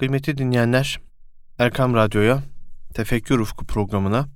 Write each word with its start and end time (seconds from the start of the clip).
Kıymetli 0.00 0.38
dinleyenler, 0.38 1.00
Erkam 1.58 1.94
Radyo'ya, 1.94 2.42
Tefekkür 2.94 3.38
Ufku 3.38 3.66
programına 3.66 4.28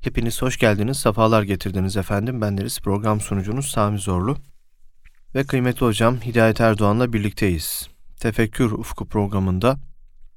hepiniz 0.00 0.42
hoş 0.42 0.58
geldiniz, 0.58 0.96
sefalar 0.96 1.42
getirdiniz 1.42 1.96
efendim. 1.96 2.40
Bendeniz 2.40 2.80
program 2.80 3.20
sunucunuz 3.20 3.66
Sami 3.66 3.98
Zorlu 3.98 4.36
ve 5.34 5.44
kıymetli 5.44 5.86
hocam 5.86 6.16
Hidayet 6.16 6.60
Erdoğan'la 6.60 7.12
birlikteyiz. 7.12 7.88
Tefekkür 8.20 8.72
Ufku 8.72 9.08
programında 9.08 9.78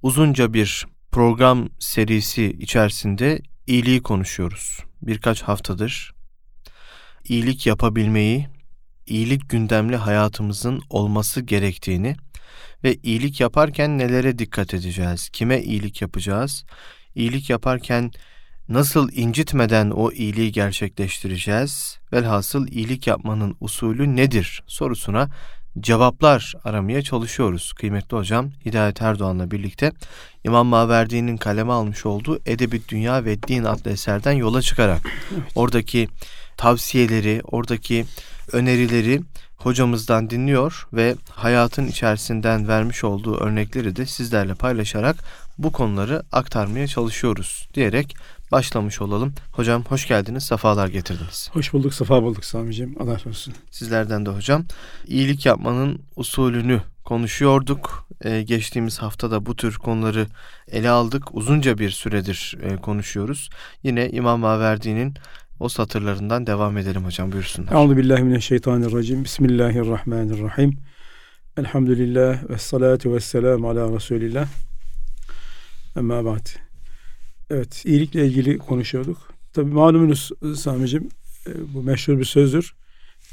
uzunca 0.02 0.54
bir 0.54 0.88
program 1.12 1.70
serisi 1.80 2.46
içerisinde 2.46 3.42
iyiliği 3.68 4.02
konuşuyoruz. 4.02 4.80
Birkaç 5.02 5.42
haftadır 5.42 6.14
iyilik 7.24 7.68
yapabilmeyi, 7.68 8.48
iyilik 9.06 9.50
gündemli 9.50 9.96
hayatımızın 9.96 10.82
olması 10.90 11.42
gerektiğini 11.42 12.16
ve 12.84 12.96
iyilik 13.04 13.40
yaparken 13.40 13.98
nelere 13.98 14.40
dikkat 14.40 14.74
edeceğiz? 14.74 15.30
Kime 15.30 15.62
iyilik 15.62 16.02
yapacağız? 16.02 16.66
İyilik 17.16 17.50
yaparken 17.50 18.12
nasıl 18.70 19.12
incitmeden 19.12 19.90
o 19.90 20.12
iyiliği 20.12 20.52
gerçekleştireceğiz? 20.52 22.00
Velhasıl 22.14 22.68
iyilik 22.68 23.08
yapmanın 23.08 23.56
usulü 23.60 24.16
nedir 24.16 24.64
sorusuna 24.68 25.30
cevaplar 25.80 26.54
aramaya 26.64 27.02
çalışıyoruz. 27.02 27.74
Kıymetli 27.74 28.18
hocam 28.18 28.52
Hidayet 28.66 29.02
Erdoğan'la 29.02 29.52
birlikte 29.52 29.92
İmam 30.44 30.68
Maverdi'nin 30.68 31.38
kaleme 31.38 31.74
almış 31.74 32.06
olduğu 32.06 32.40
Edebi 32.46 32.82
Dünya 32.90 33.26
ve 33.26 33.44
Din 33.44 33.64
adlı 33.64 33.92
eserden 33.92 34.32
yola 34.32 34.62
çıkarak 34.62 35.02
evet. 35.06 35.44
oradaki 35.56 36.08
tavsiyeleri, 36.58 37.42
oradaki 37.44 38.06
önerileri 38.52 39.22
hocamızdan 39.58 40.30
dinliyor 40.30 40.88
ve 40.94 41.16
hayatın 41.30 41.88
içerisinden 41.88 42.68
vermiş 42.68 43.04
olduğu 43.04 43.38
örnekleri 43.38 43.96
de 43.96 44.06
sizlerle 44.06 44.54
paylaşarak 44.54 45.16
bu 45.58 45.72
konuları 45.72 46.24
aktarmaya 46.32 46.88
çalışıyoruz 46.88 47.68
diyerek 47.74 48.16
başlamış 48.52 49.02
olalım. 49.02 49.34
Hocam 49.52 49.84
hoş 49.84 50.08
geldiniz, 50.08 50.44
sefalar 50.44 50.88
getirdiniz. 50.88 51.50
Hoş 51.54 51.74
bulduk, 51.74 51.94
sefa 51.94 52.24
bulduk 52.24 52.46
Sami'ciğim. 52.46 52.96
Allah 53.02 53.14
razı 53.14 53.30
olsun. 53.30 53.54
Sizlerden 53.72 54.26
de 54.26 54.30
hocam. 54.30 54.66
iyilik 55.08 55.46
yapmanın 55.46 56.02
usulünü 56.16 56.82
konuşuyorduk. 57.04 58.08
Ee, 58.22 58.42
geçtiğimiz 58.42 59.00
hafta 59.00 59.32
da 59.32 59.46
bu 59.46 59.56
tür 59.56 59.76
konuları 59.76 60.28
ele 60.72 60.90
aldık. 60.90 61.36
Uzunca 61.36 61.78
bir 61.78 61.90
süredir 61.90 62.58
e, 62.62 62.76
konuşuyoruz. 62.78 63.50
Yine 63.84 64.10
İmam 64.10 64.40
Maverdi'nin 64.40 65.14
o 65.60 65.70
satırlarından 65.70 66.48
devam 66.48 66.78
edelim 66.78 67.06
hocam 67.06 67.32
buyursunlar. 67.32 67.72
Euzu 67.72 67.98
billahi 67.98 68.24
mineşşeytanirracim. 68.24 69.24
Bismillahirrahmanirrahim. 69.24 70.78
Elhamdülillah 71.58 72.50
ve 72.50 72.58
salatu 72.58 73.14
ve 73.14 73.20
selamu 73.20 73.70
ala 73.70 73.96
Resulillah. 73.96 74.48
Emma 75.98 76.26
ba'd. 76.26 76.48
Evet, 77.50 77.86
iyilikle 77.86 78.26
ilgili 78.26 78.58
konuşuyorduk. 78.58 79.18
Tabi 79.54 79.72
malumunuz 79.72 80.32
Sami'cim 80.56 81.10
e, 81.48 81.52
bu 81.74 81.84
meşhur 81.84 82.20
bir 82.20 82.26
sözdür. 82.26 82.76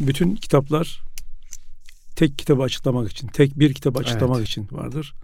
Bütün 0.00 0.34
kitaplar 0.34 1.02
tek 2.16 2.38
kitabı 2.38 2.62
açıklamak 2.62 3.10
için, 3.10 3.28
tek 3.28 3.58
bir 3.58 3.74
kitabı 3.74 3.98
açıklamak 3.98 4.38
evet. 4.38 4.48
için 4.48 4.68
vardır. 4.72 5.14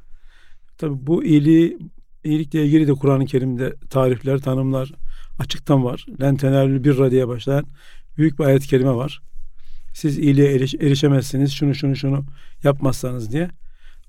Tabi 0.79 1.07
bu 1.07 1.25
iyiliği, 1.25 1.79
iyilikle 2.25 2.65
ilgili 2.65 2.89
de 2.89 2.93
Kur'an-ı 2.93 3.27
Kerim'de 3.27 3.75
tarifler, 3.91 4.39
tanımlar, 4.39 4.93
açıktan 5.41 5.85
var. 5.85 6.07
Len 6.21 6.37
tenelül 6.37 6.85
birra 6.85 7.11
diye 7.11 7.29
başlayan 7.29 7.65
büyük 8.17 8.39
bir 8.39 8.45
ayet-i 8.45 8.69
kerime 8.69 8.95
var. 8.95 9.23
Siz 9.95 10.19
iyiliğe 10.19 10.55
eriş, 10.55 10.75
erişemezsiniz 10.75 11.53
şunu 11.53 11.75
şunu 11.75 11.97
şunu 11.97 12.25
yapmazsanız 12.65 13.33
diye. 13.33 13.51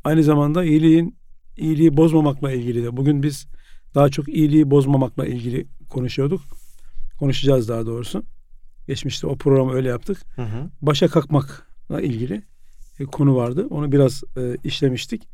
Aynı 0.04 0.24
zamanda 0.24 0.64
iyiliğin 0.64 1.16
iyiliği 1.58 1.98
bozmamakla 1.98 2.52
ilgili 2.52 2.84
de. 2.84 2.98
Bugün 2.98 3.24
biz 3.24 3.48
daha 3.96 4.10
çok 4.10 4.28
iyiliği 4.30 4.72
bozmamakla 4.72 5.26
ilgili 5.26 5.68
konuşuyorduk. 5.90 6.42
Konuşacağız 7.20 7.70
daha 7.70 7.86
doğrusu. 7.86 8.24
Geçmişte 8.88 9.28
o 9.28 9.38
programı 9.38 9.74
öyle 9.74 9.90
yaptık. 9.90 10.18
Hı 10.36 10.42
hı. 10.42 10.70
Başa 10.82 11.08
kalkmakla 11.08 12.02
ilgili 12.02 12.42
e, 13.00 13.06
konu 13.06 13.36
vardı. 13.36 13.68
Onu 13.70 13.92
biraz 13.92 14.24
e, 14.38 14.58
işlemiştik. 14.64 15.28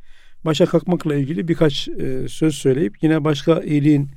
Başa 0.45 0.65
kalkmakla 0.65 1.15
ilgili 1.15 1.47
birkaç 1.47 1.87
e, 1.87 2.27
söz 2.29 2.55
söyleyip 2.55 3.03
yine 3.03 3.23
başka 3.23 3.61
iyiliğin 3.61 4.11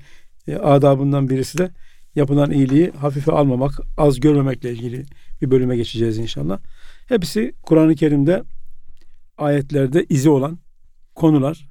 e, 0.51 0.57
adabından 0.57 1.29
birisi 1.29 1.59
de 1.59 1.71
yapılan 2.15 2.51
iyiliği 2.51 2.91
hafife 2.91 3.33
almamak, 3.33 3.81
az 3.97 4.21
görmemekle 4.21 4.73
ilgili 4.73 5.05
bir 5.43 5.51
bölüme 5.51 5.77
geçeceğiz 5.77 6.19
inşallah. 6.19 6.59
Hepsi 7.09 7.55
Kur'an-ı 7.63 7.95
Kerim'de 7.95 8.43
ayetlerde 9.39 10.07
izi 10.09 10.31
olan 10.31 10.59
konular, 11.15 11.69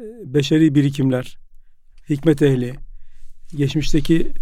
e, 0.00 0.04
beşeri 0.34 0.74
birikimler, 0.74 1.38
hikmet 2.08 2.42
ehli, 2.42 2.74
geçmişteki 3.56 4.32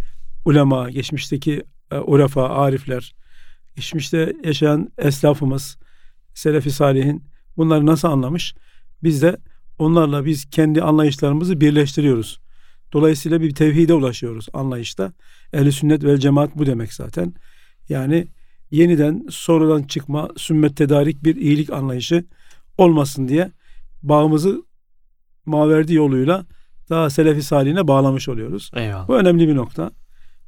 ulema, 0.44 0.90
geçmişteki 0.90 1.62
e, 1.90 1.98
ulefa, 1.98 2.48
arifler, 2.48 3.14
geçmişte 3.76 4.32
yaşayan 4.44 4.92
eslafımız, 4.98 5.78
selefi 6.34 6.70
salihin 6.70 7.24
bunları 7.56 7.86
nasıl 7.86 8.08
anlamış? 8.08 8.54
Biz 9.02 9.22
de 9.22 9.36
onlarla 9.78 10.24
biz 10.24 10.50
kendi 10.50 10.82
anlayışlarımızı 10.82 11.60
birleştiriyoruz. 11.60 12.40
Dolayısıyla 12.92 13.40
bir 13.40 13.54
tevhide 13.54 13.94
ulaşıyoruz 13.94 14.46
anlayışta. 14.52 15.12
Ehli 15.52 15.72
sünnet 15.72 16.04
ve 16.04 16.20
cemaat 16.20 16.56
bu 16.56 16.66
demek 16.66 16.92
zaten. 16.92 17.34
Yani 17.88 18.26
yeniden 18.70 19.26
sonradan 19.30 19.82
çıkma 19.82 20.28
sünnet 20.36 20.76
tedarik 20.76 21.24
bir 21.24 21.36
iyilik 21.36 21.70
anlayışı 21.70 22.24
olmasın 22.78 23.28
diye 23.28 23.50
bağımızı 24.02 24.62
maverdi 25.46 25.94
yoluyla 25.94 26.46
daha 26.90 27.10
selefi 27.10 27.42
saline 27.42 27.88
bağlamış 27.88 28.28
oluyoruz. 28.28 28.70
Eyvallah. 28.74 29.08
Bu 29.08 29.16
önemli 29.16 29.48
bir 29.48 29.56
nokta. 29.56 29.90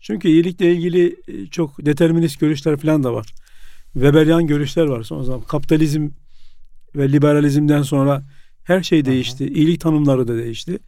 Çünkü 0.01 0.29
iyilikle 0.29 0.73
ilgili 0.73 1.17
e, 1.29 1.47
çok 1.47 1.87
determinist 1.87 2.41
görüşler 2.41 2.77
falan 2.77 3.05
da 3.05 3.15
var. 3.15 3.27
Weberian 3.93 4.47
görüşler 4.47 4.87
var. 4.87 5.03
Son 5.03 5.23
zaman 5.23 5.41
kapitalizm 5.41 6.09
ve 6.97 7.13
liberalizmden 7.13 7.83
sonra 7.83 8.25
her 8.65 8.83
şey 8.83 9.05
değişti. 9.05 9.45
Hı 9.45 9.49
hı. 9.49 9.55
İyilik 9.55 9.81
tanımları 9.81 10.29
da 10.29 10.37
değişti. 10.37 10.79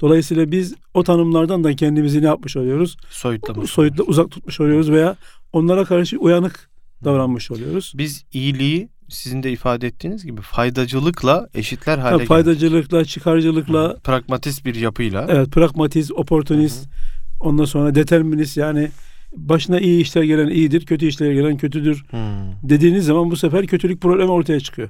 Dolayısıyla 0.00 0.50
biz 0.50 0.74
o 0.94 1.04
tanımlardan 1.04 1.64
da 1.64 1.76
kendimizi 1.76 2.22
ne 2.22 2.26
yapmış 2.26 2.56
oluyoruz? 2.56 2.96
Soyutlamış. 3.10 3.70
Soyutla 3.70 4.04
uzak 4.04 4.30
tutmuş 4.30 4.60
oluyoruz 4.60 4.90
veya 4.90 5.16
onlara 5.52 5.84
karşı 5.84 6.18
uyanık 6.18 6.70
davranmış 7.04 7.50
oluyoruz. 7.50 7.92
Biz 7.96 8.24
iyiliği 8.32 8.88
sizin 9.08 9.42
de 9.42 9.52
ifade 9.52 9.86
ettiğiniz 9.86 10.24
gibi 10.24 10.40
faydacılıkla 10.40 11.48
eşitler 11.54 11.98
hale 11.98 12.16
Tabii, 12.16 12.26
Faydacılıkla, 12.26 13.04
çıkarcılıkla. 13.04 13.88
Hı. 13.88 13.98
Pragmatist 14.04 14.64
bir 14.64 14.74
yapıyla. 14.74 15.26
Evet 15.28 15.50
pragmatist, 15.50 16.12
oportunist. 16.12 16.78
Hı 16.78 16.84
hı. 16.84 17.48
Ondan 17.48 17.64
sonra 17.64 17.94
determinist 17.94 18.56
yani 18.56 18.90
başına 19.36 19.80
iyi 19.80 20.00
işler 20.00 20.22
gelen 20.22 20.48
iyidir, 20.48 20.86
kötü 20.86 21.06
işler 21.06 21.32
gelen 21.32 21.56
kötüdür. 21.56 22.04
Hı. 22.10 22.16
Dediğiniz 22.62 23.04
zaman 23.04 23.30
bu 23.30 23.36
sefer 23.36 23.66
kötülük 23.66 24.00
problemi 24.00 24.30
ortaya 24.30 24.60
çıkıyor. 24.60 24.88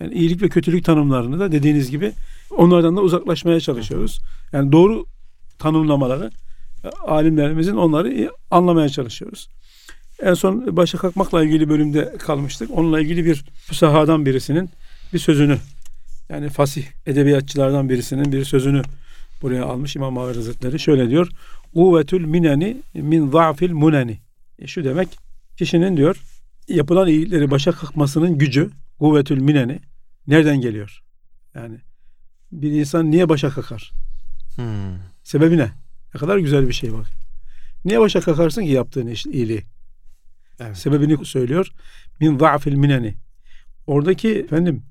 Yani 0.00 0.14
iyilik 0.14 0.42
ve 0.42 0.48
kötülük 0.48 0.84
tanımlarını 0.84 1.40
da 1.40 1.52
dediğiniz 1.52 1.90
gibi 1.90 2.12
onlardan 2.50 2.96
da 2.96 3.00
uzaklaşmaya 3.00 3.60
çalışıyoruz. 3.60 4.20
Yani 4.52 4.72
doğru 4.72 5.06
tanımlamaları 5.58 6.30
e, 6.84 6.88
alimlerimizin 6.88 7.76
onları 7.76 8.30
anlamaya 8.50 8.88
çalışıyoruz. 8.88 9.48
En 10.22 10.34
son 10.34 10.76
başa 10.76 10.98
kalkmakla 10.98 11.44
ilgili 11.44 11.68
bölümde 11.68 12.16
kalmıştık. 12.18 12.70
Onunla 12.70 13.00
ilgili 13.00 13.24
bir 13.24 13.44
sahadan 13.72 14.26
birisinin 14.26 14.70
bir 15.12 15.18
sözünü 15.18 15.58
yani 16.28 16.48
fasih 16.48 16.84
edebiyatçılardan 17.06 17.88
birisinin 17.88 18.32
bir 18.32 18.44
sözünü 18.44 18.82
buraya 19.42 19.64
almış 19.64 19.96
İmam 19.96 20.14
Mahir 20.14 20.36
Hazretleri. 20.36 20.78
Şöyle 20.78 21.10
diyor. 21.10 21.28
Kuvvetül 21.74 22.24
mineni 22.24 22.76
min 22.94 23.30
za'fil 23.30 23.72
muneni. 23.72 24.18
E 24.58 24.66
şu 24.66 24.84
demek 24.84 25.08
kişinin 25.56 25.96
diyor 25.96 26.16
yapılan 26.68 27.08
iyilikleri 27.08 27.50
başa 27.50 27.72
kalkmasının 27.72 28.38
gücü 28.38 28.70
kuvvetül 28.98 29.38
mineni 29.38 29.78
nereden 30.26 30.60
geliyor? 30.60 31.00
Yani 31.54 31.78
bir 32.52 32.72
insan 32.72 33.10
niye 33.10 33.28
başa 33.28 33.50
kakar? 33.50 33.92
Hmm. 34.56 34.98
Sebebi 35.22 35.58
ne? 35.58 35.72
Ne 36.14 36.20
kadar 36.20 36.38
güzel 36.38 36.68
bir 36.68 36.72
şey 36.72 36.92
bak. 36.92 37.06
Niye 37.84 38.00
başa 38.00 38.20
kakarsın 38.20 38.62
ki 38.62 38.68
yaptığın 38.68 39.06
iş, 39.06 39.26
iyiliği? 39.26 39.62
Evet. 40.60 40.76
Sebebini 40.76 41.24
söylüyor. 41.24 41.72
Min 42.20 42.38
za'fil 42.38 42.74
mineni. 42.74 43.14
Oradaki 43.86 44.28
efendim 44.28 44.82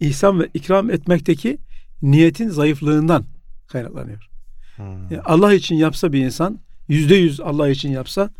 ihsan 0.00 0.40
ve 0.40 0.48
ikram 0.54 0.90
etmekteki 0.90 1.58
niyetin 2.02 2.48
zayıflığından 2.48 3.24
kaynaklanıyor. 3.66 4.28
Hmm. 4.76 5.10
Yani 5.10 5.20
Allah 5.20 5.54
için 5.54 5.76
yapsa 5.76 6.12
bir 6.12 6.24
insan 6.24 6.60
yüzde 6.88 7.14
yüz 7.14 7.40
Allah 7.40 7.68
için 7.68 7.90
yapsa 7.90 8.30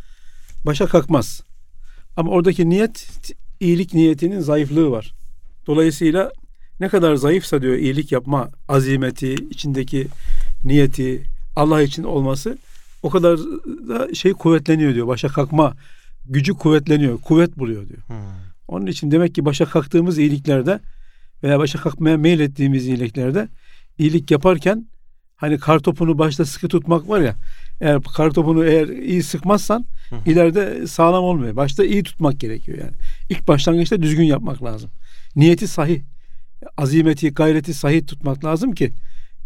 başa 0.67 0.87
kalkmaz. 0.87 1.43
Ama 2.17 2.31
oradaki 2.31 2.69
niyet 2.69 3.09
iyilik 3.61 3.95
niyetinin 3.95 4.41
zayıflığı 4.41 4.91
var. 4.91 5.15
Dolayısıyla 5.67 6.33
ne 6.81 6.89
kadar 6.89 7.15
zayıfsa 7.15 7.63
diyor 7.63 7.75
iyilik 7.75 8.13
yapma 8.13 8.51
azimeti, 8.69 9.35
içindeki 9.35 10.09
niyeti 10.65 11.23
Allah 11.57 11.83
için 11.83 12.03
olması 12.03 12.59
o 13.03 13.11
kadar 13.11 13.39
da 13.89 14.15
şey 14.15 14.33
kuvvetleniyor 14.33 14.95
diyor. 14.95 15.07
Başa 15.07 15.29
kalkma 15.29 15.75
gücü 16.27 16.55
kuvvetleniyor, 16.55 17.21
kuvvet 17.21 17.59
buluyor 17.59 17.89
diyor. 17.89 18.01
Hmm. 18.07 18.17
Onun 18.69 18.87
için 18.87 19.11
demek 19.11 19.35
ki 19.35 19.45
başa 19.45 19.65
kalktığımız 19.65 20.19
iyiliklerde 20.19 20.81
veya 21.43 21.59
başa 21.59 21.79
kalkmaya 21.79 22.17
meylettiğimiz 22.17 22.87
iyiliklerde 22.87 23.49
iyilik 23.99 24.31
yaparken 24.31 24.87
hani 25.37 25.59
kartopunu 25.59 26.19
başta 26.19 26.45
sıkı 26.45 26.69
tutmak 26.69 27.09
var 27.09 27.21
ya 27.21 27.35
eğer 27.81 28.03
kartopunu 28.03 28.65
eğer 28.65 28.89
iyi 28.89 29.23
sıkmazsan 29.23 29.87
Hı. 30.11 30.31
ileride 30.31 30.87
sağlam 30.87 31.25
olmuyor. 31.25 31.57
Başta 31.57 31.85
iyi 31.85 32.03
tutmak 32.03 32.41
gerekiyor 32.41 32.79
yani. 32.79 32.93
İlk 33.29 33.49
başlangıçta 33.49 34.03
düzgün 34.03 34.25
yapmak 34.25 34.65
lazım. 34.65 34.91
Niyeti 35.37 35.69
sahih. 35.69 36.01
Azimeti, 36.77 37.31
gayreti 37.31 37.75
sahih 37.75 38.07
tutmak 38.07 38.45
lazım 38.45 38.73
ki 38.73 38.93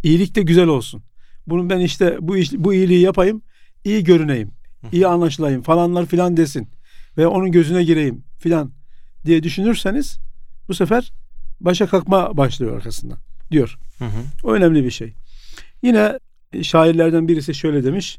iyilik 0.03 0.35
de 0.35 0.43
güzel 0.43 0.67
olsun. 0.67 1.03
Bunu 1.47 1.71
ben 1.71 1.81
işte 1.81 2.17
bu 2.21 2.37
iş, 2.37 2.53
bu 2.53 2.75
iyiliği 2.75 3.01
yapayım, 3.01 3.43
iyi 3.85 4.05
görüneyim, 4.05 4.51
iyi 4.93 5.07
anlaşılayım 5.07 5.63
falanlar 5.63 6.07
filan 6.07 6.37
desin 6.37 6.69
ve 7.19 7.27
onun 7.27 7.53
gözüne 7.53 7.85
gireyim 7.85 8.25
filan 8.39 8.73
diye 9.25 9.43
düşünürseniz 9.43 10.19
bu 10.69 10.75
sefer 10.75 11.13
başa 11.61 11.87
kalkma 11.87 12.37
başlıyor 12.37 12.77
arkasından 12.77 13.19
diyor. 13.51 13.79
Hı 13.99 14.05
hı. 14.05 14.23
O 14.43 14.53
önemli 14.53 14.85
bir 14.85 14.91
şey. 14.91 15.15
Yine 15.83 16.19
şairlerden 16.63 17.29
birisi 17.29 17.55
şöyle 17.55 17.85
demiş. 17.85 18.19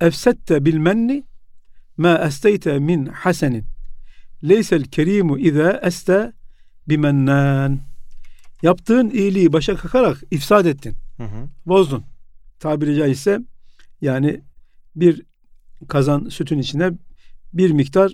Efsette 0.00 0.64
bil 0.64 0.76
menni 0.76 1.24
ma 1.96 2.18
esteyte 2.18 2.78
min 2.78 3.06
hasenin. 3.06 3.64
Leysel 4.44 4.84
kerimu 4.84 5.38
iza 5.38 5.80
este 5.82 6.32
bimennan. 6.88 7.80
Yaptığın 8.62 9.10
iyiliği 9.10 9.52
başa 9.52 9.76
kakarak 9.76 10.22
ifsad 10.30 10.66
ettin. 10.66 10.96
Hı 11.16 11.24
hı. 11.24 11.48
Bozdun. 11.66 12.04
Tabiri 12.58 12.96
caizse 12.96 13.40
yani 14.00 14.40
bir 14.96 15.22
kazan 15.88 16.28
sütün 16.28 16.58
içine 16.58 16.92
bir 17.52 17.70
miktar 17.70 18.12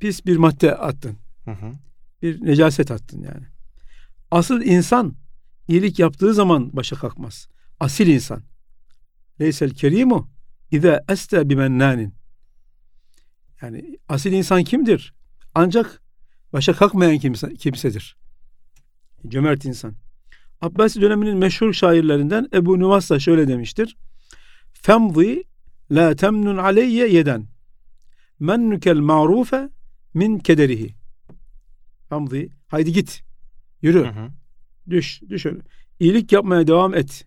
pis 0.00 0.26
bir 0.26 0.36
madde 0.36 0.76
attın. 0.76 1.16
Hı 1.44 1.50
hı. 1.50 1.72
Bir 2.22 2.46
necaset 2.46 2.90
attın 2.90 3.22
yani. 3.22 3.46
Asıl 4.30 4.62
insan 4.62 5.16
iyilik 5.68 5.98
yaptığı 5.98 6.34
zaman 6.34 6.76
başa 6.76 6.96
kalkmaz. 6.96 7.48
Asil 7.80 8.06
insan. 8.06 8.42
Leysel 9.40 9.70
kerimu 9.70 10.30
İze 10.70 11.04
este 11.08 11.48
bimennanin. 11.48 12.14
Yani 13.62 13.98
asil 14.08 14.32
insan 14.32 14.64
kimdir? 14.64 15.14
Ancak 15.54 16.02
başa 16.52 16.72
kalkmayan 16.72 17.18
kimse, 17.18 17.54
kimsedir. 17.54 18.16
Cömert 19.28 19.64
insan. 19.64 19.94
Abbasi 20.60 21.00
döneminin 21.00 21.36
meşhur 21.36 21.72
şairlerinden 21.72 22.48
Ebu 22.54 22.80
Nuvas 22.80 23.10
da 23.10 23.20
şöyle 23.20 23.48
demiştir. 23.48 23.96
Femzi 24.72 25.44
la 25.90 26.16
temnun 26.16 26.56
aleyye 26.56 27.08
yeden. 27.08 27.46
Mennukel 28.40 28.96
ma'rufe 28.98 29.70
min 30.14 30.38
kederihi. 30.38 30.94
Femzi 32.08 32.50
haydi 32.68 32.92
git. 32.92 33.22
Yürü. 33.82 34.04
Hı 34.04 34.08
hı. 34.08 34.28
Düş, 34.90 35.22
düş 35.28 35.46
öyle. 35.46 35.60
İyilik 36.00 36.32
yapmaya 36.32 36.66
devam 36.66 36.94
et. 36.94 37.26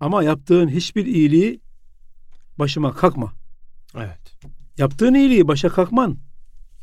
Ama 0.00 0.22
yaptığın 0.22 0.68
hiçbir 0.68 1.06
iyiliği 1.06 1.60
başıma 2.58 2.92
kalkma. 2.94 3.32
Evet. 3.96 4.36
Yaptığın 4.78 5.14
iyiliği 5.14 5.48
başa 5.48 5.68
kalkman 5.68 6.18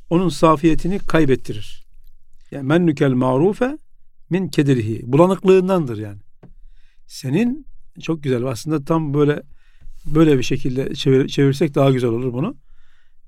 onun 0.09 0.30
safiyetini 0.30 1.00
kaybettirir. 1.00 1.88
Yani 2.51 2.68
mennükel 2.68 3.12
marufe 3.12 3.78
min 4.30 4.48
kederihi. 4.48 5.01
Bulanıklığındandır 5.06 5.98
yani. 5.98 6.19
Senin 7.07 7.66
çok 8.01 8.24
güzel 8.24 8.44
aslında 8.44 8.84
tam 8.84 9.13
böyle 9.13 9.44
böyle 10.06 10.38
bir 10.38 10.44
şekilde 10.44 10.96
çevir, 10.96 11.28
çevirsek 11.28 11.75
daha 11.75 11.92
güzel 11.92 12.10
olur 12.10 12.34
bunu. 12.34 12.56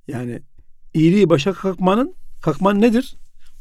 Yani 0.08 0.42
iyiliği 0.94 1.30
başa 1.30 1.54
kalkmanın 1.54 2.16
kalkman 2.42 2.82
nedir? 2.82 3.16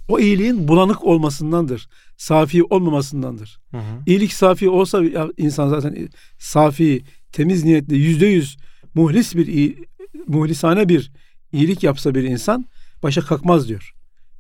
O 0.09 0.19
iyiliğin 0.19 0.69
bulanık 0.69 1.05
olmasındandır. 1.05 1.89
Safi 2.17 2.65
olmamasındandır. 2.65 3.61
Hı 3.71 3.77
hı. 3.77 4.03
İyilik 4.07 4.33
safi 4.33 4.69
olsa 4.69 5.03
insan 5.37 5.69
zaten 5.69 6.09
safi, 6.39 7.03
temiz 7.33 7.65
niyetli, 7.65 7.97
yüzde 7.97 8.27
yüz 8.27 8.57
muhlis 8.95 9.37
bir 9.37 9.47
iyi, 9.47 9.89
muhlisane 10.27 10.89
bir 10.89 11.13
iyilik 11.53 11.83
yapsa 11.83 12.15
bir 12.15 12.23
insan 12.23 12.65
başa 13.03 13.21
kalkmaz 13.21 13.69
diyor. 13.69 13.95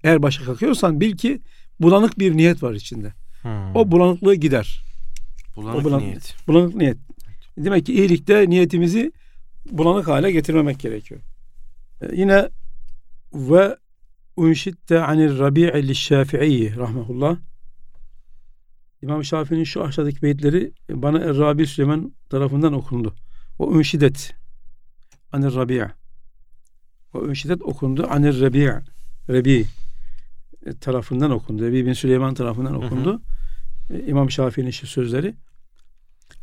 Eğer 0.05 0.23
başa 0.23 0.45
kalkıyorsan 0.45 1.01
bil 1.01 1.17
ki 1.17 1.41
bulanık 1.81 2.19
bir 2.19 2.37
niyet 2.37 2.63
var 2.63 2.73
içinde. 2.73 3.15
Hı. 3.43 3.49
O 3.75 3.91
bulanıklığı 3.91 4.35
gider. 4.35 4.83
bulanık 5.57 5.81
o 5.81 5.85
bulan- 5.85 6.01
niyet. 6.03 6.35
Bulanık 6.47 6.75
niyet. 6.75 6.97
Demek 7.59 7.87
ki 7.87 7.95
iyilikte 7.95 8.51
niyetimizi 8.51 9.13
bulanık 9.71 10.09
hale 10.09 10.33
getirmemek 10.33 10.81
gerekiyor. 10.81 11.21
Ee, 12.03 12.07
yine 12.15 12.49
ve 13.35 13.77
unşitte 14.37 15.01
anir 15.03 15.39
rabi'i 15.39 15.89
lişşafi'i 15.89 16.77
rahmetullah. 16.77 17.37
İmam 19.03 19.25
Şafii'nin 19.25 19.65
şu 19.65 19.85
aşağıdaki 19.85 20.23
beyitleri 20.23 20.73
bana 20.91 21.21
Rabi 21.21 21.67
Süleyman 21.67 22.13
tarafından 22.31 22.73
okundu. 22.73 23.15
O 23.59 23.67
unşidet 23.67 24.35
anir 25.33 25.55
rabi' 25.55 25.91
o 27.15 27.19
unşidet 27.19 27.63
okundu 27.63 28.07
anir 28.11 28.41
rabi' 28.41 28.81
Rebi 29.29 29.67
tarafından 30.81 31.31
okundu. 31.31 31.63
Rebi 31.63 31.87
bin 31.87 31.93
Süleyman 31.93 32.35
tarafından 32.35 32.73
hı. 32.73 32.77
okundu. 32.77 33.23
E, 33.91 34.07
İmam 34.07 34.31
Şafii'nin 34.31 34.71
şu 34.71 34.87
sözleri. 34.87 35.35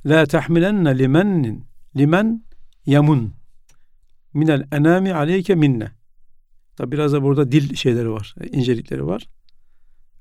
La 0.05 0.25
tahmilenne 0.25 0.97
limennin 0.97 1.65
limen 1.95 2.43
yamun 2.85 3.33
minel 4.33 4.67
enami 4.71 5.13
aleyke 5.13 5.55
minne. 5.55 5.91
Tabi 6.75 6.91
biraz 6.91 7.13
da 7.13 7.23
burada 7.23 7.51
dil 7.51 7.75
şeyleri 7.75 8.11
var, 8.11 8.35
e, 8.41 8.47
incelikleri 8.47 9.05
var. 9.05 9.27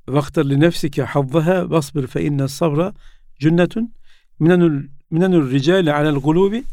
Vaktar 0.09 0.45
li 0.45 0.61
nefsike 0.61 1.03
hazzaha 1.03 1.71
vasbir 1.71 2.07
fe 2.07 2.25
inne 2.25 2.49
sabra 2.49 2.95
cünnetun 3.39 3.95
minenul 4.39 4.83
minenul 5.11 5.51
ricali 5.51 5.93
alel 5.93 6.15
gulubi 6.15 6.65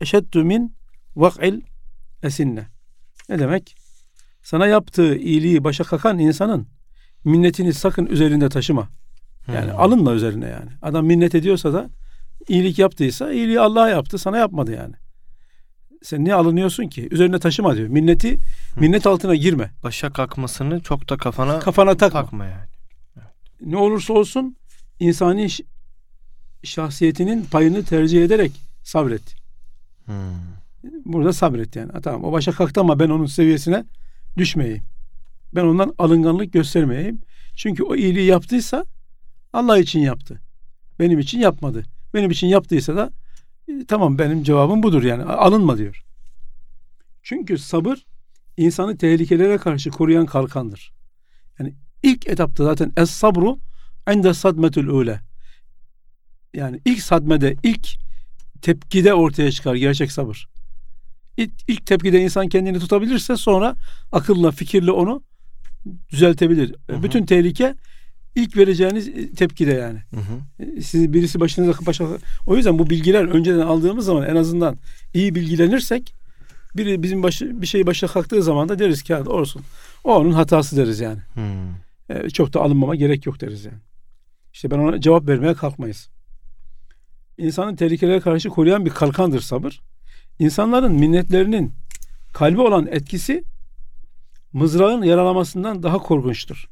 eşeddu 0.00 0.44
min 0.44 0.74
vak'il 1.16 1.60
esinne. 2.22 2.66
Ne 3.28 3.38
demek? 3.38 3.81
Sana 4.42 4.66
yaptığı 4.66 5.16
iyiliği 5.16 5.64
başa 5.64 5.84
kakan 5.84 6.18
insanın 6.18 6.66
minnetini 7.24 7.72
sakın 7.74 8.06
üzerinde 8.06 8.48
taşıma. 8.48 8.88
Yani 9.54 9.70
Hı. 9.70 9.76
alınma 9.76 10.12
üzerine 10.12 10.46
yani. 10.48 10.70
Adam 10.82 11.06
minnet 11.06 11.34
ediyorsa 11.34 11.72
da 11.72 11.90
iyilik 12.48 12.78
yaptıysa 12.78 13.32
iyiliği 13.32 13.60
Allah 13.60 13.88
yaptı 13.88 14.18
sana 14.18 14.38
yapmadı 14.38 14.72
yani. 14.72 14.94
Sen 16.02 16.24
niye 16.24 16.34
alınıyorsun 16.34 16.88
ki? 16.88 17.08
Üzerine 17.10 17.38
taşıma 17.38 17.76
diyor. 17.76 17.88
Minneti 17.88 18.38
minnet 18.76 19.06
altına 19.06 19.34
girme. 19.34 19.70
Başa 19.82 20.12
kalkmasını 20.12 20.80
çok 20.80 21.08
da 21.08 21.16
kafana 21.16 21.58
Kafana 21.58 21.96
takma. 21.96 22.20
takma 22.22 22.44
yani. 22.44 22.66
Ne 23.60 23.76
olursa 23.76 24.12
olsun 24.12 24.56
insani 25.00 25.48
şahsiyetinin 26.64 27.44
payını 27.44 27.84
tercih 27.84 28.24
ederek 28.24 28.52
sabret. 28.82 29.34
Hı. 30.06 30.12
Burada 31.04 31.32
sabret 31.32 31.76
yani. 31.76 31.92
Tamam 32.02 32.24
o 32.24 32.32
başa 32.32 32.52
kalktı 32.52 32.80
ama 32.80 32.98
ben 32.98 33.08
onun 33.08 33.26
seviyesine 33.26 33.84
düşmeyeyim. 34.36 34.82
Ben 35.54 35.64
ondan 35.64 35.94
alınganlık 35.98 36.52
göstermeyeyim. 36.52 37.20
Çünkü 37.56 37.82
o 37.82 37.96
iyiliği 37.96 38.26
yaptıysa 38.26 38.84
Allah 39.52 39.78
için 39.78 40.00
yaptı. 40.00 40.40
Benim 40.98 41.18
için 41.18 41.40
yapmadı. 41.40 41.84
Benim 42.14 42.30
için 42.30 42.46
yaptıysa 42.46 42.96
da 42.96 43.12
e, 43.68 43.86
tamam 43.88 44.18
benim 44.18 44.42
cevabım 44.42 44.82
budur 44.82 45.02
yani. 45.02 45.22
Alınma 45.22 45.78
diyor. 45.78 46.04
Çünkü 47.22 47.58
sabır 47.58 48.06
insanı 48.56 48.96
tehlikelere 48.96 49.58
karşı 49.58 49.90
koruyan 49.90 50.26
kalkandır. 50.26 50.92
Yani 51.58 51.74
ilk 52.02 52.26
etapta 52.26 52.64
zaten 52.64 52.92
es 52.96 53.10
sabru 53.10 53.58
ende 54.06 54.34
sadmetül 54.34 54.86
ule. 54.86 55.20
Yani 56.54 56.80
ilk 56.84 57.02
sadmede, 57.02 57.56
ilk 57.62 57.88
tepkide 58.62 59.14
ortaya 59.14 59.50
çıkar 59.50 59.74
gerçek 59.74 60.12
sabır. 60.12 60.48
İlk, 61.36 61.50
ilk 61.68 61.86
tepkide 61.86 62.20
insan 62.20 62.48
kendini 62.48 62.78
tutabilirse 62.78 63.36
sonra 63.36 63.76
akılla, 64.12 64.50
fikirle 64.50 64.90
onu 64.90 65.22
düzeltebilir. 66.12 66.74
Hı 66.90 66.96
hı. 66.96 67.02
Bütün 67.02 67.26
tehlike 67.26 67.74
ilk 68.34 68.56
vereceğiniz 68.56 69.08
e, 69.08 69.32
tepkide 69.32 69.72
yani. 69.72 70.02
Hı 70.14 70.20
hı. 70.20 70.64
E, 70.78 70.80
Siz 70.82 71.12
birisi 71.12 71.40
başınıza 71.40 71.86
başa 71.86 72.04
o 72.46 72.56
yüzden 72.56 72.78
bu 72.78 72.90
bilgiler 72.90 73.24
önceden 73.24 73.60
aldığımız 73.66 74.04
zaman 74.06 74.22
en 74.28 74.36
azından 74.36 74.76
iyi 75.14 75.34
bilgilenirsek 75.34 76.14
biri 76.76 77.02
bizim 77.02 77.22
başı, 77.22 77.62
bir 77.62 77.66
şey 77.66 77.86
başa 77.86 78.06
kalktığı 78.06 78.42
zaman 78.42 78.68
da 78.68 78.78
deriz 78.78 79.02
ki 79.02 79.14
"Ha, 79.14 79.20
olsun. 79.26 79.62
O 80.04 80.14
onun 80.16 80.32
hatası 80.32 80.76
deriz 80.76 81.00
yani. 81.00 81.18
Hı. 81.34 81.40
E, 82.14 82.30
çok 82.30 82.52
da 82.52 82.60
alınmama 82.60 82.94
gerek 82.94 83.26
yok 83.26 83.40
deriz 83.40 83.64
yani. 83.64 83.78
İşte 84.52 84.70
ben 84.70 84.78
ona 84.78 85.00
cevap 85.00 85.28
vermeye 85.28 85.54
kalkmayız. 85.54 86.08
İnsanın 87.38 87.76
tehlikelere 87.76 88.20
karşı 88.20 88.48
koruyan 88.48 88.84
bir 88.84 88.90
kalkandır 88.90 89.40
sabır. 89.40 89.80
İnsanların 90.38 90.92
minnetlerinin 90.92 91.72
kalbi 92.32 92.60
olan 92.60 92.86
etkisi 92.86 93.44
mızrağın 94.52 95.02
yaralamasından 95.02 95.82
daha 95.82 95.98
korkunçtur. 95.98 96.68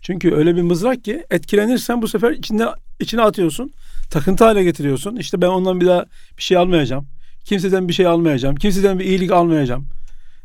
Çünkü 0.00 0.34
öyle 0.34 0.56
bir 0.56 0.62
mızrak 0.62 1.04
ki 1.04 1.24
etkilenirsen 1.30 2.02
bu 2.02 2.08
sefer 2.08 2.30
içinde 2.30 2.66
içine 3.00 3.22
atıyorsun. 3.22 3.72
Takıntı 4.10 4.44
hale 4.44 4.64
getiriyorsun. 4.64 5.16
İşte 5.16 5.40
ben 5.40 5.48
ondan 5.48 5.80
bir 5.80 5.86
daha 5.86 6.04
bir 6.38 6.42
şey 6.42 6.56
almayacağım. 6.56 7.06
Kimseden 7.44 7.88
bir 7.88 7.92
şey 7.92 8.06
almayacağım. 8.06 8.56
Kimseden 8.56 8.98
bir 8.98 9.04
iyilik 9.04 9.30
almayacağım. 9.30 9.86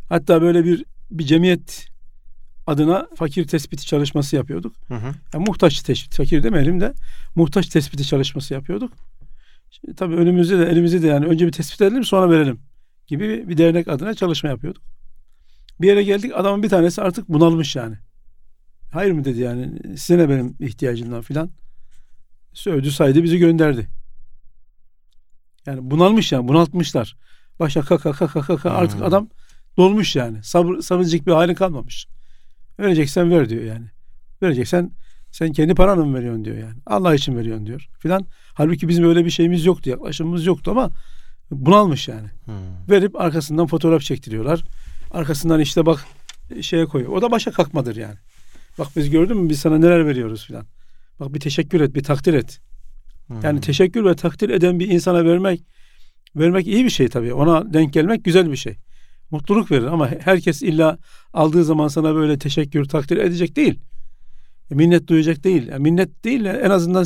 Hatta 0.10 0.42
böyle 0.42 0.66
bir 0.66 0.86
bir 1.12 1.26
cemiyet 1.26 1.88
adına 2.68 3.08
fakir 3.16 3.48
tespiti 3.48 3.86
çalışması 3.86 4.36
yapıyorduk. 4.36 4.76
Hı 4.88 4.94
hı. 4.94 5.12
Yani 5.34 5.46
muhtaç 5.48 5.82
tespit, 5.82 6.16
fakir 6.16 6.44
demeyelim 6.44 6.82
de 6.82 6.94
muhtaç 7.36 7.68
tespiti 7.68 8.08
çalışması 8.08 8.54
yapıyorduk. 8.54 8.94
Şimdi 9.70 9.96
tabii 9.96 10.16
önümüzde 10.16 10.60
de 10.60 10.66
elimizde 10.66 11.02
de 11.02 11.08
yani 11.08 11.26
önce 11.26 11.48
bir 11.48 11.52
tespit 11.52 11.82
edelim 11.82 12.04
sonra 12.04 12.32
verelim 12.32 12.60
gibi 13.08 13.50
bir 13.50 13.58
dernek 13.58 13.88
adına 13.88 14.14
çalışma 14.14 14.50
yapıyorduk. 14.50 14.84
Bir 15.82 15.88
yere 15.88 16.04
geldik 16.04 16.32
adamın 16.36 16.64
bir 16.64 16.70
tanesi 16.70 17.02
artık 17.02 17.30
bunalmış 17.30 17.76
yani. 17.76 17.96
Hayır 18.92 19.12
mı 19.12 19.26
dedi 19.26 19.40
yani 19.40 19.80
size 19.98 20.18
ne 20.18 20.30
benim 20.30 20.56
ihtiyacımdan 20.60 21.22
filan. 21.22 21.52
Sövdü 22.54 22.92
saydı 22.92 23.24
bizi 23.24 23.38
gönderdi. 23.38 23.88
Yani 25.66 25.92
bunalmış 25.92 26.32
yani 26.32 26.48
bunaltmışlar. 26.48 27.18
Başa 27.60 27.82
kaka 27.82 28.12
kaka 28.12 28.42
kaka 28.42 28.70
artık 28.72 29.00
Hmm. 29.00 29.06
adam 29.06 29.30
dolmuş 29.78 30.16
yani. 30.16 30.44
Sabır, 30.44 30.82
sabırcık 30.82 31.28
bir 31.28 31.32
halin 31.32 31.54
kalmamış. 31.56 32.08
Vereceksen 32.80 33.32
ver 33.32 33.50
diyor 33.50 33.64
yani. 33.64 33.86
Vereceksen 34.42 34.92
sen 35.32 35.52
kendi 35.52 35.76
paranı 35.76 36.06
mı 36.06 36.18
veriyorsun 36.18 36.46
diyor 36.46 36.58
yani. 36.58 36.80
Allah 36.86 37.16
için 37.16 37.38
veriyorsun 37.38 37.66
diyor 37.66 37.88
filan. 38.00 38.26
Halbuki 38.60 38.88
bizim 38.88 39.06
öyle 39.06 39.26
bir 39.26 39.30
şeyimiz 39.30 39.66
yoktu, 39.66 39.90
yaklaşımımız 39.90 40.46
yoktu 40.46 40.72
ama 40.72 40.90
bunalmış 41.52 42.08
yani. 42.08 42.28
Hı. 42.46 42.52
Verip 42.90 43.22
arkasından 43.22 43.68
fotoğraf 43.68 44.02
çektiriyorlar. 44.02 44.64
Arkasından 45.12 45.60
işte 45.60 45.86
bak 45.86 46.06
şeye 46.62 46.86
koyuyor. 46.86 47.12
O 47.12 47.22
da 47.22 47.32
başa 47.32 47.52
kalkmadır 47.52 47.96
yani. 47.96 48.16
Bak 48.80 48.88
biz 48.96 49.10
gördün 49.10 49.38
mü 49.38 49.50
biz 49.50 49.60
sana 49.60 49.78
neler 49.78 50.08
veriyoruz 50.08 50.46
filan. 50.46 50.66
Bak 51.20 51.34
bir 51.34 51.40
teşekkür 51.40 51.82
et, 51.82 51.96
bir 51.96 52.04
takdir 52.04 52.34
et. 52.34 52.60
Hı. 53.28 53.34
Yani 53.44 53.62
teşekkür 53.62 54.06
ve 54.06 54.16
takdir 54.16 54.50
eden 54.50 54.80
bir 54.80 54.88
insana 54.88 55.26
vermek 55.26 55.64
vermek 56.36 56.68
iyi 56.68 56.86
bir 56.86 56.90
şey 56.90 57.08
tabii. 57.08 57.34
Ona 57.34 57.74
denk 57.74 57.94
gelmek 57.94 58.24
güzel 58.24 58.52
bir 58.52 58.58
şey. 58.58 58.76
Mutluluk 59.32 59.72
verir 59.72 59.86
ama 59.86 60.10
herkes 60.20 60.62
illa 60.62 60.98
aldığı 61.34 61.64
zaman 61.64 61.88
sana 61.88 62.16
böyle 62.16 62.40
teşekkür, 62.40 62.86
takdir 62.86 63.18
edecek 63.18 63.56
değil. 63.56 63.80
E, 64.72 64.76
minnet 64.76 65.08
duyacak 65.08 65.44
değil. 65.44 65.68
Yani 65.68 65.82
minnet 65.82 66.24
değil 66.24 66.44
de 66.44 66.62
en 66.64 66.70
azından 66.70 67.06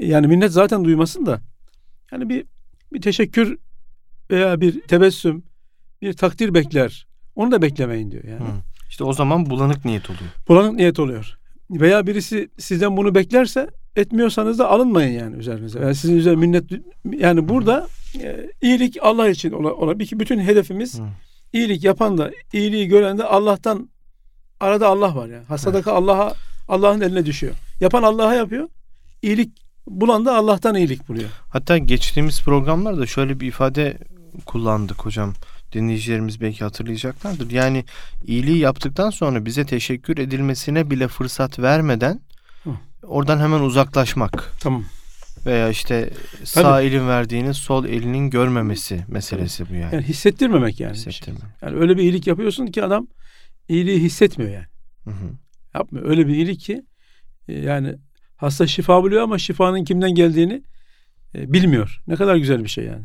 yani, 0.00 0.26
minnet 0.26 0.52
zaten 0.52 0.84
duymasın 0.84 1.26
da 1.26 1.40
yani 2.12 2.28
bir 2.28 2.44
bir 2.92 3.02
teşekkür 3.02 3.58
veya 4.30 4.60
bir 4.60 4.80
tebessüm, 4.80 5.44
bir 6.02 6.12
takdir 6.12 6.54
bekler. 6.54 7.06
Onu 7.34 7.50
da 7.50 7.62
beklemeyin 7.62 8.10
diyor 8.10 8.24
yani. 8.24 8.40
Hı. 8.40 8.62
İşte 8.88 9.04
o 9.04 9.12
zaman 9.12 9.50
bulanık 9.50 9.84
niyet 9.84 10.10
oluyor. 10.10 10.30
Bulanık 10.48 10.72
niyet 10.72 10.98
oluyor. 10.98 11.38
Veya 11.70 12.06
birisi 12.06 12.48
sizden 12.58 12.96
bunu 12.96 13.14
beklerse 13.14 13.70
etmiyorsanız 13.96 14.58
da 14.58 14.70
alınmayın 14.70 15.18
yani 15.18 15.36
üzerinize. 15.36 15.80
Yani 15.80 15.94
sizin 15.94 16.16
üzerine 16.16 16.40
minnet 16.40 16.64
yani 17.04 17.48
burada 17.48 17.88
e, 18.22 18.50
iyilik 18.62 18.96
Allah 19.02 19.28
için 19.28 19.52
ola, 19.52 19.72
ola 19.72 19.98
bütün 19.98 20.38
hedefimiz 20.38 20.98
Hı. 20.98 21.02
iyilik 21.52 21.84
yapan 21.84 22.18
da 22.18 22.30
iyiliği 22.52 22.88
gören 22.88 23.18
de 23.18 23.24
Allah'tan 23.24 23.88
arada 24.60 24.88
Allah 24.88 25.16
var 25.16 25.28
yani. 25.28 25.44
Ha, 25.44 25.58
Sadaka 25.58 25.92
Allah'a 25.92 26.34
Allah'ın 26.68 27.00
eline 27.00 27.26
düşüyor. 27.26 27.54
Yapan 27.80 28.02
Allah'a 28.02 28.34
yapıyor. 28.34 28.68
İyilik 29.26 29.52
bulan 29.86 30.24
da 30.24 30.36
Allah'tan 30.36 30.74
iyilik 30.74 31.08
buluyor. 31.08 31.28
Hatta 31.48 31.78
geçtiğimiz 31.78 32.42
programlarda 32.42 33.06
şöyle 33.06 33.40
bir 33.40 33.48
ifade 33.48 33.98
kullandık 34.46 35.04
hocam. 35.04 35.32
Dinleyicilerimiz 35.72 36.40
belki 36.40 36.64
hatırlayacaklardır. 36.64 37.50
Yani 37.50 37.84
iyiliği 38.24 38.58
yaptıktan 38.58 39.10
sonra 39.10 39.44
bize 39.44 39.66
teşekkür 39.66 40.18
edilmesine 40.18 40.90
bile 40.90 41.08
fırsat 41.08 41.58
vermeden 41.58 42.20
Hı. 42.64 42.70
oradan 43.02 43.38
hemen 43.38 43.60
uzaklaşmak 43.60 44.52
Tamam. 44.60 44.84
veya 45.46 45.68
işte 45.68 46.10
sağ 46.44 46.82
elin 46.82 47.08
verdiğini 47.08 47.54
sol 47.54 47.84
elinin 47.84 48.30
görmemesi 48.30 49.04
meselesi 49.08 49.70
bu 49.70 49.74
yani. 49.74 49.94
Yani 49.94 50.04
hissettirmemek 50.04 50.80
yani. 50.80 50.92
bir 50.92 51.12
şey. 51.12 51.34
Yani 51.62 51.76
öyle 51.76 51.96
bir 51.96 52.02
iyilik 52.02 52.26
yapıyorsun 52.26 52.66
ki 52.66 52.84
adam 52.84 53.06
iyiliği 53.68 54.00
hissetmiyor 54.00 54.52
yani. 54.52 54.66
Hı 55.04 55.10
hı. 55.10 55.30
Yapmıyor. 55.74 56.08
Öyle 56.08 56.26
bir 56.26 56.34
iyilik 56.34 56.60
ki 56.60 56.82
e, 57.48 57.54
yani 57.54 57.96
hasta 58.36 58.66
şifa 58.66 59.02
buluyor 59.02 59.22
ama 59.22 59.38
şifanın 59.38 59.84
kimden 59.84 60.14
geldiğini 60.14 60.62
e, 61.34 61.52
bilmiyor. 61.52 62.02
Ne 62.06 62.16
kadar 62.16 62.36
güzel 62.36 62.64
bir 62.64 62.68
şey 62.68 62.84
yani. 62.84 63.04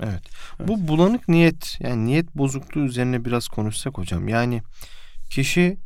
Evet. 0.00 0.22
Evet. 0.60 0.68
Bu 0.68 0.88
bulanık 0.88 1.28
niyet 1.28 1.76
yani 1.80 2.06
niyet 2.06 2.34
bozukluğu 2.34 2.80
üzerine 2.80 3.24
biraz 3.24 3.48
konuşsak 3.48 3.98
hocam. 3.98 4.28
Yani 4.28 4.62
kişi 5.30 5.78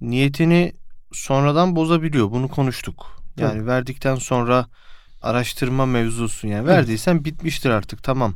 niyetini 0.00 0.72
sonradan 1.12 1.76
bozabiliyor. 1.76 2.30
Bunu 2.30 2.48
konuştuk. 2.48 3.22
Yani 3.38 3.58
Tabii. 3.58 3.66
verdikten 3.66 4.14
sonra 4.14 4.66
araştırma 5.22 5.86
mevzusu 5.86 6.46
yani 6.46 6.64
Evet. 6.66 6.78
verdiysen 6.78 7.24
bitmiştir 7.24 7.70
artık 7.70 8.02
tamam. 8.02 8.34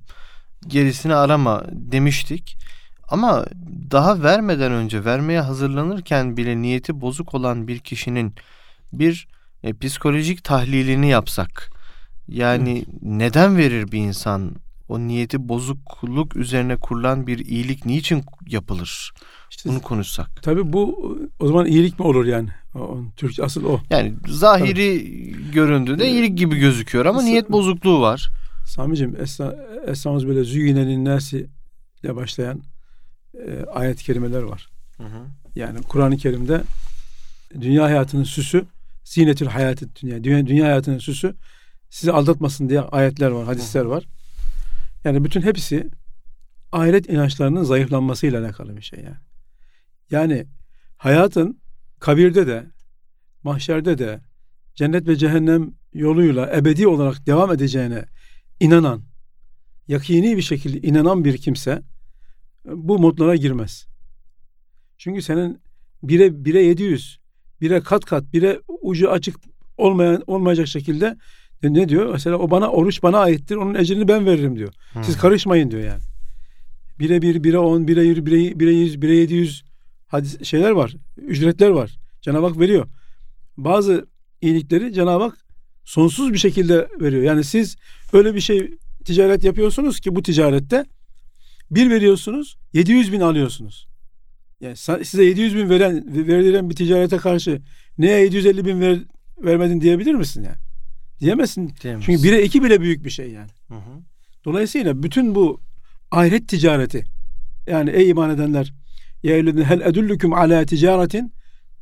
Gerisini 0.66 1.14
arama 1.14 1.64
demiştik. 1.72 2.56
Ama 3.08 3.44
daha 3.90 4.22
vermeden 4.22 4.72
önce 4.72 5.04
vermeye 5.04 5.40
hazırlanırken 5.40 6.36
bile 6.36 6.62
niyeti 6.62 7.00
bozuk 7.00 7.34
olan 7.34 7.68
bir 7.68 7.78
kişinin 7.78 8.34
bir 8.92 9.28
e, 9.62 9.72
psikolojik 9.74 10.44
tahlilini 10.44 11.08
yapsak. 11.08 11.70
Yani 12.28 12.84
neden 13.02 13.56
verir 13.56 13.92
bir 13.92 13.98
insan 13.98 14.56
o 14.88 14.98
niyeti 14.98 15.48
bozukluk 15.48 16.36
üzerine 16.36 16.76
kurulan 16.76 17.26
bir 17.26 17.38
iyilik 17.38 17.86
niçin 17.86 18.24
yapılır? 18.46 19.12
İşte 19.50 19.68
Bunu 19.68 19.82
konuşsak. 19.82 20.42
tabii 20.42 20.72
bu 20.72 21.18
o 21.40 21.46
zaman 21.46 21.66
iyilik 21.66 21.98
mi 21.98 22.06
olur 22.06 22.24
yani? 22.26 22.48
O, 22.74 22.98
Türkçe 23.16 23.44
asıl 23.44 23.64
o. 23.64 23.80
Yani 23.90 24.14
zahiri 24.28 25.06
göründüğünde 25.52 26.08
iyilik 26.10 26.38
gibi 26.38 26.56
gözüküyor 26.56 27.06
ama 27.06 27.22
niyet 27.22 27.50
bozukluğu 27.50 28.00
var. 28.00 28.30
Sami'cim 28.66 29.16
Esra, 29.20 29.56
Esra'mız 29.86 30.26
böyle 30.26 30.44
züyyinenin 30.44 31.04
nasi 31.04 31.46
ile 32.04 32.16
başlayan 32.16 32.62
e, 33.34 33.64
ayet-i 33.64 34.04
kerimeler 34.04 34.42
var. 34.42 34.68
Yani 35.56 35.82
Kur'an-ı 35.82 36.16
Kerim'de 36.16 36.62
dünya 37.60 37.84
hayatının 37.84 38.24
süsü 38.24 38.64
zinetül 39.04 39.46
hayatı 39.46 39.96
dünya. 39.96 40.24
dünya. 40.24 40.46
Dünya 40.46 40.64
hayatının 40.64 40.98
süsü 40.98 41.34
sizi 41.90 42.12
aldatmasın 42.12 42.68
diye 42.68 42.80
ayetler 42.80 43.30
var, 43.30 43.46
hadisler 43.46 43.84
var. 43.84 44.04
Yani 45.04 45.24
bütün 45.24 45.42
hepsi 45.42 45.90
ahiret 46.72 47.08
inançlarının 47.08 47.62
zayıflanmasıyla 47.62 48.40
alakalı 48.40 48.76
bir 48.76 48.82
şey 48.82 48.98
yani. 48.98 49.16
Yani 50.10 50.46
hayatın 50.96 51.60
kabirde 52.00 52.46
de 52.46 52.66
mahşerde 53.42 53.98
de 53.98 54.20
cennet 54.74 55.06
ve 55.06 55.16
cehennem 55.16 55.74
yoluyla 55.94 56.56
ebedi 56.56 56.88
olarak 56.88 57.26
devam 57.26 57.52
edeceğine 57.52 58.04
inanan, 58.60 59.02
yakini 59.88 60.36
bir 60.36 60.42
şekilde 60.42 60.86
inanan 60.88 61.24
bir 61.24 61.38
kimse 61.38 61.82
bu 62.64 62.98
modlara 62.98 63.36
girmez. 63.36 63.86
Çünkü 64.98 65.22
senin 65.22 65.62
bire 66.02 66.44
bire 66.44 66.62
700, 66.62 67.19
bire 67.60 67.80
kat 67.80 68.04
kat, 68.04 68.32
bire 68.32 68.60
ucu 68.82 69.10
açık 69.10 69.36
olmayan 69.78 70.22
olmayacak 70.26 70.68
şekilde 70.68 71.16
ne- 71.62 71.88
diyor? 71.88 72.12
Mesela 72.12 72.36
o 72.36 72.50
bana 72.50 72.68
oruç 72.68 73.02
bana 73.02 73.18
aittir. 73.18 73.56
Onun 73.56 73.74
ecrini 73.74 74.08
ben 74.08 74.26
veririm 74.26 74.56
diyor. 74.56 74.72
Siz 75.02 75.16
Hı. 75.16 75.20
karışmayın 75.20 75.70
diyor 75.70 75.82
yani. 75.82 76.00
Bire 76.98 77.22
bir, 77.22 77.44
bire 77.44 77.58
on, 77.58 77.88
bire 77.88 78.02
yüz, 78.02 78.26
bire, 78.26 78.60
bire 78.60 78.72
yüz, 78.72 79.02
bire 79.02 79.16
yedi 79.16 79.34
yüz 79.34 79.64
hadis, 80.08 80.44
şeyler 80.44 80.70
var. 80.70 80.94
Ücretler 81.16 81.68
var. 81.68 81.98
Cenab-ı 82.22 82.46
Hak 82.46 82.58
veriyor. 82.58 82.86
Bazı 83.56 84.06
iyilikleri 84.40 84.92
Cenab-ı 84.92 85.24
Hak 85.24 85.36
sonsuz 85.84 86.32
bir 86.32 86.38
şekilde 86.38 86.88
veriyor. 87.00 87.22
Yani 87.22 87.44
siz 87.44 87.76
öyle 88.12 88.34
bir 88.34 88.40
şey 88.40 88.70
ticaret 89.04 89.44
yapıyorsunuz 89.44 90.00
ki 90.00 90.14
bu 90.14 90.22
ticarette 90.22 90.84
bir 91.70 91.90
veriyorsunuz 91.90 92.56
700 92.72 93.12
bin 93.12 93.20
alıyorsunuz. 93.20 93.86
Yani 94.60 94.76
size 95.04 95.24
700 95.24 95.56
bin 95.56 95.70
veren 95.70 96.04
verilen 96.28 96.70
bir 96.70 96.76
ticarete 96.76 97.16
karşı 97.16 97.62
neye 97.98 98.20
750 98.20 98.64
bin 98.64 98.80
ver, 98.80 98.98
vermedin 99.38 99.80
diyebilir 99.80 100.14
misin 100.14 100.42
yani? 100.42 100.56
Diyemezsin. 101.20 101.74
Diyemez. 101.82 102.04
Çünkü 102.04 102.28
1'e 102.28 102.42
2 102.42 102.62
bile 102.62 102.80
büyük 102.80 103.04
bir 103.04 103.10
şey 103.10 103.30
yani. 103.30 103.50
Hı 103.68 103.74
hı. 103.74 104.02
Dolayısıyla 104.44 105.02
bütün 105.02 105.34
bu 105.34 105.60
ahiret 106.10 106.48
ticareti 106.48 107.04
yani 107.66 107.90
ey 107.90 108.10
iman 108.10 108.30
edenler 108.30 108.74
ya 109.22 109.36
hel 109.36 109.80
edullukum 109.80 110.32
ala 110.32 110.66
ticaretin 110.66 111.32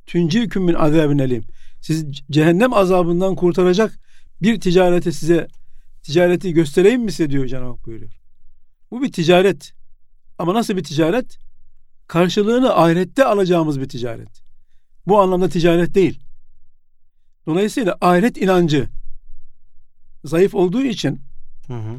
tuncikum 0.06 0.64
min 0.64 0.74
azabin 0.74 1.18
elim. 1.18 1.44
Siz 1.80 2.06
cehennem 2.30 2.72
azabından 2.72 3.34
kurtaracak 3.34 3.98
bir 4.42 4.60
ticareti 4.60 5.12
size 5.12 5.48
ticareti 6.02 6.52
göstereyim 6.52 7.02
mi 7.02 7.12
size 7.12 7.30
diyor 7.30 7.46
Cenab-ı 7.46 7.66
Hak 7.66 7.86
buyuruyor. 7.86 8.12
Bu 8.90 9.02
bir 9.02 9.12
ticaret. 9.12 9.72
Ama 10.38 10.54
nasıl 10.54 10.76
bir 10.76 10.84
ticaret? 10.84 11.38
Karşılığını 12.08 12.74
ahirette 12.74 13.24
alacağımız 13.24 13.80
bir 13.80 13.88
ticaret. 13.88 14.42
Bu 15.06 15.20
anlamda 15.20 15.48
ticaret 15.48 15.94
değil. 15.94 16.20
Dolayısıyla 17.46 17.96
ahiret 18.00 18.36
inancı 18.36 18.88
zayıf 20.24 20.54
olduğu 20.54 20.82
için 20.82 21.20
Hı 21.66 21.74
hı. 21.74 21.98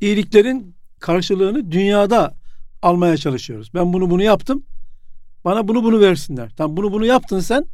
iyiliklerin 0.00 0.74
karşılığını 1.00 1.72
dünyada 1.72 2.34
almaya 2.82 3.16
çalışıyoruz. 3.16 3.70
Ben 3.74 3.92
bunu 3.92 4.10
bunu 4.10 4.22
yaptım. 4.22 4.62
Bana 5.44 5.68
bunu 5.68 5.84
bunu 5.84 6.00
versinler. 6.00 6.50
Tam 6.56 6.76
bunu 6.76 6.92
bunu 6.92 7.06
yaptın 7.06 7.40
sen. 7.40 7.66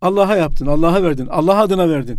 Allah'a 0.00 0.36
yaptın. 0.36 0.66
Allah'a 0.66 1.02
verdin. 1.02 1.26
Allah 1.26 1.60
adına 1.60 1.88
verdin. 1.88 2.18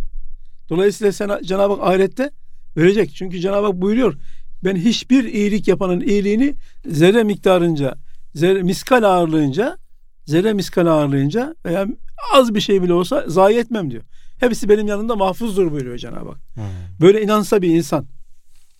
Dolayısıyla 0.70 1.12
sen 1.12 1.42
Cenab-ı 1.42 1.74
Hak 1.74 1.82
ahirette 1.82 2.30
verecek. 2.76 3.14
Çünkü 3.14 3.40
Cenab-ı 3.40 3.66
Hak 3.66 3.74
buyuruyor. 3.74 4.16
Ben 4.64 4.76
hiçbir 4.76 5.24
iyilik 5.24 5.68
yapanın 5.68 6.00
iyiliğini 6.00 6.54
zerre 6.86 7.24
miktarınca, 7.24 7.94
zerre 8.36 8.62
miskal 8.62 9.02
ağırlığınca 9.02 9.78
zerre 10.26 10.52
miskal 10.52 10.86
ağırlayınca 10.86 11.56
veya 11.64 11.86
az 12.34 12.54
bir 12.54 12.60
şey 12.60 12.82
bile 12.82 12.92
olsa 12.92 13.24
zayi 13.26 13.58
etmem 13.58 13.90
diyor. 13.90 14.02
Hepsi 14.40 14.68
benim 14.68 14.86
yanımda 14.88 15.16
mahfuzdur 15.16 15.72
buyuruyor 15.72 15.98
Cenab-ı 15.98 16.28
Hak. 16.28 16.38
Hmm. 16.54 16.64
Böyle 17.00 17.22
inansa 17.22 17.62
bir 17.62 17.68
insan 17.68 18.06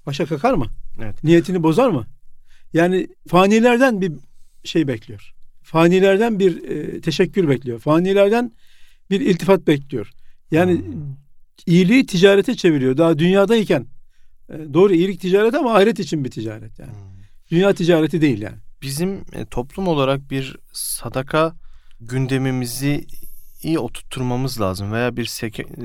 başa 0.07 0.27
kakar 0.27 0.55
mı? 0.55 0.67
Evet. 1.03 1.25
Niyetini 1.25 1.63
bozar 1.63 1.91
mı? 1.91 2.07
Yani 2.73 3.09
fanilerden 3.29 4.01
bir 4.01 4.13
şey 4.65 4.89
bekliyor. 4.89 5.33
Fanilerden 5.63 6.39
bir 6.39 6.69
e, 6.71 7.01
teşekkür 7.01 7.49
bekliyor. 7.49 7.79
Fanilerden 7.79 8.53
bir 9.11 9.21
iltifat 9.21 9.67
bekliyor. 9.67 10.11
Yani 10.51 10.73
Hmm. 10.73 11.17
iyiliği 11.67 12.07
ticarete 12.07 12.55
çeviriyor. 12.55 12.97
Daha 12.97 13.19
dünyadayken 13.19 13.87
e, 14.49 14.55
doğru 14.75 14.93
iyilik 14.95 15.21
ticaret 15.21 15.55
ama 15.55 15.75
ahiret 15.75 15.99
için 15.99 16.25
bir 16.25 16.31
ticaret 16.31 16.79
yani. 16.79 16.91
Hmm. 16.91 17.17
Dünya 17.51 17.73
ticareti 17.75 18.21
değil 18.21 18.41
yani. 18.43 18.57
Bizim 18.83 19.25
e, 19.33 19.45
toplum 19.45 19.89
olarak 19.89 20.31
bir 20.31 20.57
sadaka 20.73 21.57
gündemimizi 22.01 23.07
iyi 23.63 23.79
oturtturmamız 23.79 24.61
lazım 24.61 24.93
veya 24.93 25.17
bir 25.17 25.31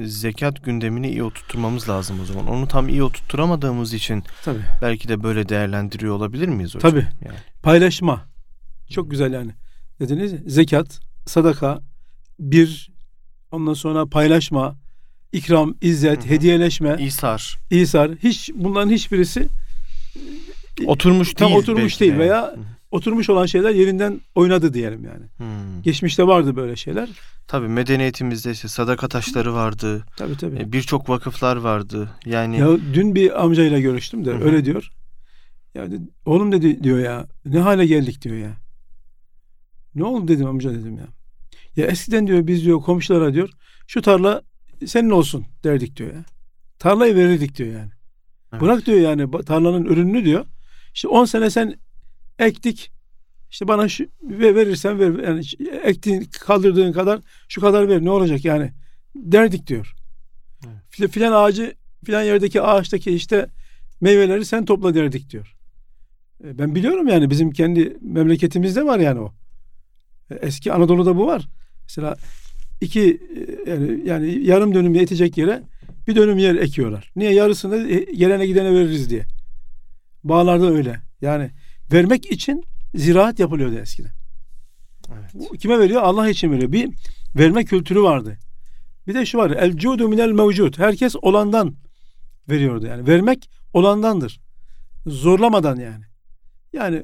zekat 0.06 0.64
gündemini 0.64 1.10
iyi 1.10 1.24
oturtturmamız 1.24 1.90
lazım 1.90 2.20
o 2.22 2.26
zaman. 2.26 2.48
Onu 2.48 2.68
tam 2.68 2.90
iyi 2.90 3.04
oturtturamadığımız 3.04 3.94
için 3.94 4.24
Tabii. 4.44 4.62
belki 4.82 5.08
de 5.08 5.24
böyle 5.24 5.50
değerlendiriyor 5.50 6.16
olabilir 6.16 6.48
miyiz 6.48 6.76
hocam? 6.76 6.92
Tabii. 6.92 7.08
Yani. 7.26 7.38
Paylaşma. 7.64 8.26
Çok 8.90 9.12
güzel 9.12 9.34
yani. 9.34 9.52
Dediniz 10.00 10.34
zekat, 10.54 11.00
sadaka, 11.26 11.82
bir, 12.40 12.92
ondan 13.52 13.74
sonra 13.74 14.06
paylaşma, 14.06 14.76
ikram, 15.32 15.76
izzet, 15.82 16.24
Hı 16.24 16.30
hı. 16.30 16.34
hediyeleşme, 16.34 16.98
İsar. 17.00 17.60
İsar. 17.70 18.12
Hiç 18.16 18.50
bunların 18.56 18.90
hiçbirisi 18.90 19.48
Oturmuş 20.86 21.34
Tam 21.34 21.48
değil. 21.50 21.60
oturmuş 21.60 22.00
değil 22.00 22.14
de. 22.14 22.18
veya- 22.18 22.48
Hı 22.52 22.56
hı. 22.56 22.64
Oturmuş 22.92 23.30
olan 23.30 23.46
şeyler 23.46 23.70
yerinden 23.72 24.22
oynadı 24.36 24.74
diyelim 24.74 25.06
yani. 25.06 25.26
Hmm. 25.38 25.82
Geçmişte 25.82 26.28
vardı 26.28 26.56
böyle 26.56 26.76
şeyler. 26.76 27.10
Tabii 27.48 27.68
medeniyetimizde 27.68 28.52
işte 28.52 28.68
sadaka 28.68 29.08
taşları 29.08 29.54
vardı. 29.54 30.06
Tabii 30.18 30.38
tabii. 30.38 30.60
e, 30.60 30.72
Birçok 30.72 31.10
vakıflar 31.10 31.56
vardı. 31.58 32.10
Yani 32.26 32.60
Ya 32.60 32.78
dün 32.94 33.16
bir 33.16 33.44
amcayla 33.44 33.80
görüştüm 33.80 34.26
de 34.26 34.32
Hı 34.32 34.36
hı. 34.36 34.44
öyle 34.44 34.66
diyor. 34.66 34.90
Ya 35.76 35.88
oğlum 36.26 36.52
dedi 36.52 36.84
diyor 36.84 37.00
ya 37.00 37.28
ne 37.46 37.60
hale 37.60 37.86
geldik 37.86 38.22
diyor 38.22 38.36
ya. 38.36 38.58
Ne 39.96 40.04
oldu 40.04 40.28
dedim 40.28 40.48
amca 40.48 40.72
dedim 40.74 40.98
ya. 40.98 41.08
Ya 41.76 41.86
eskiden 41.88 42.28
diyor 42.28 42.48
biz 42.48 42.66
diyor 42.66 42.82
komşulara 42.82 43.34
diyor 43.34 43.50
şu 43.88 44.02
tarla 44.02 44.42
senin 44.86 45.10
olsun 45.10 45.46
derdik 45.64 45.98
diyor 45.98 46.14
ya. 46.14 46.24
Tarlayı 46.80 47.16
verirdik 47.16 47.58
diyor 47.58 47.70
yani. 47.74 47.92
Evet. 48.52 48.62
Bırak 48.62 48.86
diyor 48.86 49.00
yani 49.00 49.32
tarlanın 49.46 49.86
ürününü 49.86 50.26
diyor. 50.26 50.46
İşte 50.94 51.08
10 51.08 51.26
sene 51.26 51.50
sen 51.50 51.76
ektik. 52.42 52.92
İşte 53.52 53.68
bana 53.68 53.90
şu 53.90 54.06
ve 54.24 54.56
verirsen 54.56 55.00
ver 55.00 55.24
yani 55.28 55.44
ektiğin 55.84 56.24
kaldırdığın 56.40 56.92
kadar 56.94 57.20
şu 57.50 57.62
kadar 57.62 57.90
ver 57.90 58.04
ne 58.06 58.10
olacak 58.10 58.46
yani 58.46 58.72
derdik 59.16 59.68
diyor. 59.68 59.94
Evet. 60.68 60.76
Fil- 60.90 61.08
Filan 61.08 61.32
ağacı 61.32 61.74
filan 62.06 62.22
yerdeki 62.24 62.62
ağaçtaki 62.62 63.12
işte 63.12 63.48
meyveleri 64.02 64.46
sen 64.46 64.66
topla 64.66 64.94
derdik 64.96 65.30
diyor. 65.30 65.56
E, 66.44 66.58
Ben 66.58 66.76
biliyorum 66.76 67.08
yani 67.08 67.30
bizim 67.30 67.52
kendi 67.52 67.98
memleketimizde 68.02 68.86
var 68.86 69.00
yani 69.00 69.20
o. 69.20 69.34
E, 70.32 70.36
Eski 70.36 70.74
Anadolu'da 70.74 71.18
bu 71.18 71.28
var. 71.28 71.48
Mesela 71.84 72.16
iki 72.82 73.02
e, 73.66 73.72
yani 73.72 74.02
yani 74.06 74.44
yarım 74.44 74.76
dönüm 74.76 74.94
yetecek 74.96 75.38
yere 75.38 75.64
bir 76.08 76.16
dönüm 76.16 76.38
yer 76.38 76.56
ekiyorlar. 76.56 77.12
Niye 77.16 77.34
yarısını 77.34 77.88
gelene 78.14 78.48
gidene 78.48 78.74
veririz 78.74 79.10
diye. 79.10 79.24
Bağlarda 80.24 80.72
öyle. 80.72 81.00
Yani 81.22 81.52
vermek 81.92 82.32
için 82.32 82.64
ziraat 82.96 83.40
yapılıyordu 83.40 83.76
eskiden. 83.76 84.12
evet. 85.14 85.60
Kime 85.60 85.80
veriyor? 85.80 86.02
Allah 86.02 86.30
için 86.30 86.52
veriyor. 86.52 86.72
Bir 86.72 86.90
verme 87.36 87.66
kültürü 87.66 88.02
vardı. 88.02 88.38
Bir 89.08 89.14
de 89.14 89.26
şu 89.26 89.38
var. 89.38 89.52
El 89.52 89.78
cudu 89.78 90.10
minel 90.10 90.32
mevcud. 90.32 90.78
Herkes 90.78 91.16
olandan 91.22 91.76
veriyordu 92.50 92.86
yani. 92.86 93.08
Vermek 93.08 93.50
olandandır. 93.74 94.40
Zorlamadan 95.06 95.76
yani. 95.76 96.04
Yani 96.74 97.04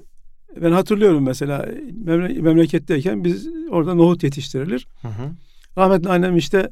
ben 0.61 0.71
hatırlıyorum 0.71 1.23
mesela 1.23 1.65
memle- 2.05 2.41
memleketteyken 2.41 3.23
biz 3.23 3.47
orada 3.69 3.93
nohut 3.93 4.23
yetiştirilir. 4.23 4.87
Hı 5.01 5.07
hı. 5.07 5.31
Rahmetli 5.77 6.09
annem 6.09 6.37
işte 6.37 6.69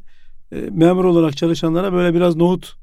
e, 0.52 0.56
memur 0.56 1.06
olarak 1.06 1.38
çalışanlara 1.38 1.94
böyle 1.94 2.14
biraz 2.16 2.36
nohut 2.36 2.76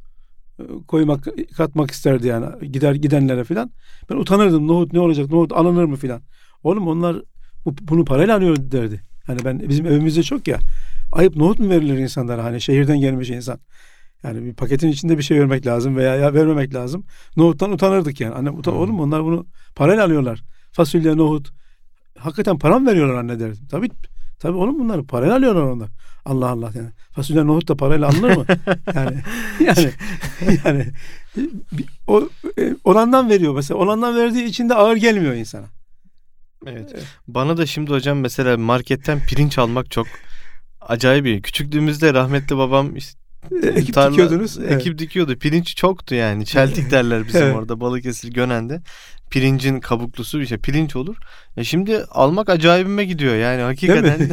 koymak 0.89 1.29
katmak 1.57 1.91
isterdi 1.91 2.27
yani 2.27 2.73
gider 2.73 2.95
gidenlere 2.95 3.45
filan. 3.45 3.71
Ben 4.11 4.17
utanırdım 4.17 4.69
nohut 4.69 4.93
ne 4.93 5.01
olacak 5.01 5.31
nohut 5.31 5.53
alınır 5.53 5.85
mı 5.85 5.97
filan. 5.97 6.23
Oğlum 6.63 6.89
onlar 6.89 7.17
bu, 7.65 7.75
bunu 7.81 8.05
parayla 8.05 8.37
alıyor 8.37 8.57
derdi. 8.59 9.01
Hani 9.27 9.45
ben 9.45 9.69
bizim 9.69 9.87
evimizde 9.87 10.23
çok 10.23 10.49
ya. 10.49 10.59
Ayıp 11.13 11.37
nohut 11.37 11.59
mu 11.59 11.71
verilir 11.71 11.99
insanlara 11.99 12.45
hani 12.45 12.61
şehirden 12.61 13.01
gelmiş 13.01 13.31
insan. 13.31 13.59
Yani 14.23 14.45
bir 14.45 14.55
paketin 14.55 14.89
içinde 14.89 15.19
bir 15.19 15.23
şey 15.23 15.41
vermek 15.41 15.67
lazım 15.67 15.97
veya 15.97 16.17
ya 16.17 16.35
vermemek 16.35 16.75
lazım. 16.75 17.05
Nohuttan 17.37 17.73
utanırdık 17.73 18.21
yani. 18.21 18.35
Annem 18.35 18.59
utan 18.59 18.73
Hmm. 18.73 18.79
oğlum 18.79 19.01
onlar 19.01 19.25
bunu 19.25 19.47
parayla 19.75 20.05
alıyorlar. 20.05 20.43
Fasulye, 20.73 21.17
nohut. 21.17 21.53
Hakikaten 22.19 22.59
para 22.59 22.79
mı 22.79 22.91
veriyorlar 22.91 23.15
anne 23.15 23.41
derdim. 23.41 23.67
Tabii 23.71 23.89
tabii 24.43 24.57
oğlum 24.57 24.79
bunlar 24.79 25.07
parayla 25.07 25.37
alıyorlar 25.37 25.63
onlar. 25.63 25.89
Allah 26.25 26.49
Allah 26.49 26.71
yani. 26.75 26.89
Fasulye, 27.13 27.47
nohut 27.47 27.69
da 27.69 27.77
parayla 27.77 28.09
alınır 28.09 28.37
mı? 28.37 28.45
yani 28.95 29.23
yani 29.61 29.93
yani 30.65 30.87
o 32.07 32.29
e, 32.59 32.77
olandan 32.85 33.31
veriyor 33.31 33.55
mesela. 33.55 33.81
Olandan 33.81 34.17
verdiği 34.17 34.45
için 34.45 34.69
de 34.69 34.75
ağır 34.75 34.97
gelmiyor 34.97 35.35
insana. 35.35 35.67
Evet. 36.67 36.95
Bana 37.29 37.57
da 37.57 37.67
şimdi 37.67 37.91
hocam 37.91 38.19
mesela 38.19 38.57
marketten 38.57 39.21
pirinç 39.27 39.59
almak 39.59 39.91
çok 39.91 40.07
acayip 40.81 41.25
bir. 41.25 41.43
Küçüklüğümüzde 41.43 42.15
rahmetli 42.15 42.57
babam 42.57 42.97
işte 42.97 43.22
Ekip 43.63 43.95
tarla- 43.95 44.13
dikiyordunuz. 44.13 44.59
Evet. 44.59 44.73
Ekip 44.73 44.99
dikiyordu. 44.99 45.37
Pirinç 45.39 45.77
çoktu 45.77 46.15
yani. 46.15 46.47
Çeltik 46.47 46.91
derler 46.91 47.27
bizim 47.27 47.43
Evet. 47.43 47.57
orada 47.57 47.81
Balıkesir 47.81 48.33
Gönen'de. 48.33 48.83
Pirincin 49.31 49.81
kabuklusu 49.81 50.47
şey. 50.47 50.59
Pirinç 50.59 50.97
olur. 50.97 51.17
Ya 51.57 51.65
şimdi 51.65 52.05
almak 52.11 52.49
acayibime 52.49 53.05
gidiyor 53.05 53.35
yani 53.37 53.63
hakikaten. 53.63 54.29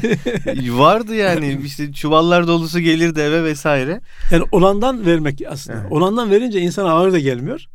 vardı 0.77 1.15
yani 1.15 1.59
işte 1.65 1.93
çuvallar 1.93 2.47
dolusu 2.47 2.79
gelirdi 2.79 3.19
eve 3.19 3.43
vesaire. 3.43 4.01
yani 4.31 4.43
olandan 4.51 5.05
vermek 5.05 5.41
aslında. 5.49 5.79
Evet. 5.81 5.91
Olandan 5.91 6.31
verince 6.31 6.59
insana 6.59 6.91
ağır 6.91 7.11
da 7.11 7.19
gelmiyor. 7.19 7.65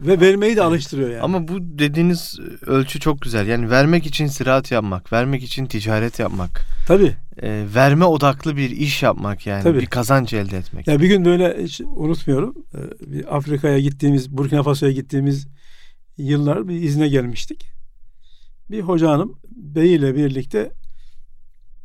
Ve 0.00 0.20
vermeyi 0.20 0.56
de 0.56 0.62
alıştırıyor 0.62 1.10
yani. 1.10 1.20
Ama 1.20 1.48
bu 1.48 1.58
dediğiniz 1.60 2.38
ölçü 2.66 3.00
çok 3.00 3.20
güzel. 3.20 3.46
Yani 3.46 3.70
vermek 3.70 4.06
için 4.06 4.26
ziraat 4.26 4.70
yapmak, 4.70 5.12
vermek 5.12 5.42
için 5.42 5.66
ticaret 5.66 6.18
yapmak, 6.18 6.66
Tabii. 6.86 7.16
e, 7.42 7.64
verme 7.74 8.04
odaklı 8.04 8.56
bir 8.56 8.70
iş 8.70 9.02
yapmak 9.02 9.46
yani 9.46 9.62
Tabii. 9.62 9.78
bir 9.80 9.86
kazanç 9.86 10.32
elde 10.32 10.56
etmek. 10.58 10.86
Ya 10.86 11.00
bir 11.00 11.08
gün 11.08 11.24
böyle 11.24 11.62
hiç 11.62 11.80
unutmuyorum. 11.80 12.54
e, 12.74 13.12
Bir 13.12 13.36
Afrika'ya 13.36 13.78
gittiğimiz, 13.80 14.30
Burkina 14.36 14.62
Faso'ya 14.62 14.92
gittiğimiz 14.92 15.46
yıllar 16.18 16.68
bir 16.68 16.82
izne 16.82 17.08
gelmiştik. 17.08 17.66
Bir 18.70 18.80
hoca 18.80 19.10
hanım 19.10 19.38
beyiyle 19.50 20.14
birlikte 20.14 20.72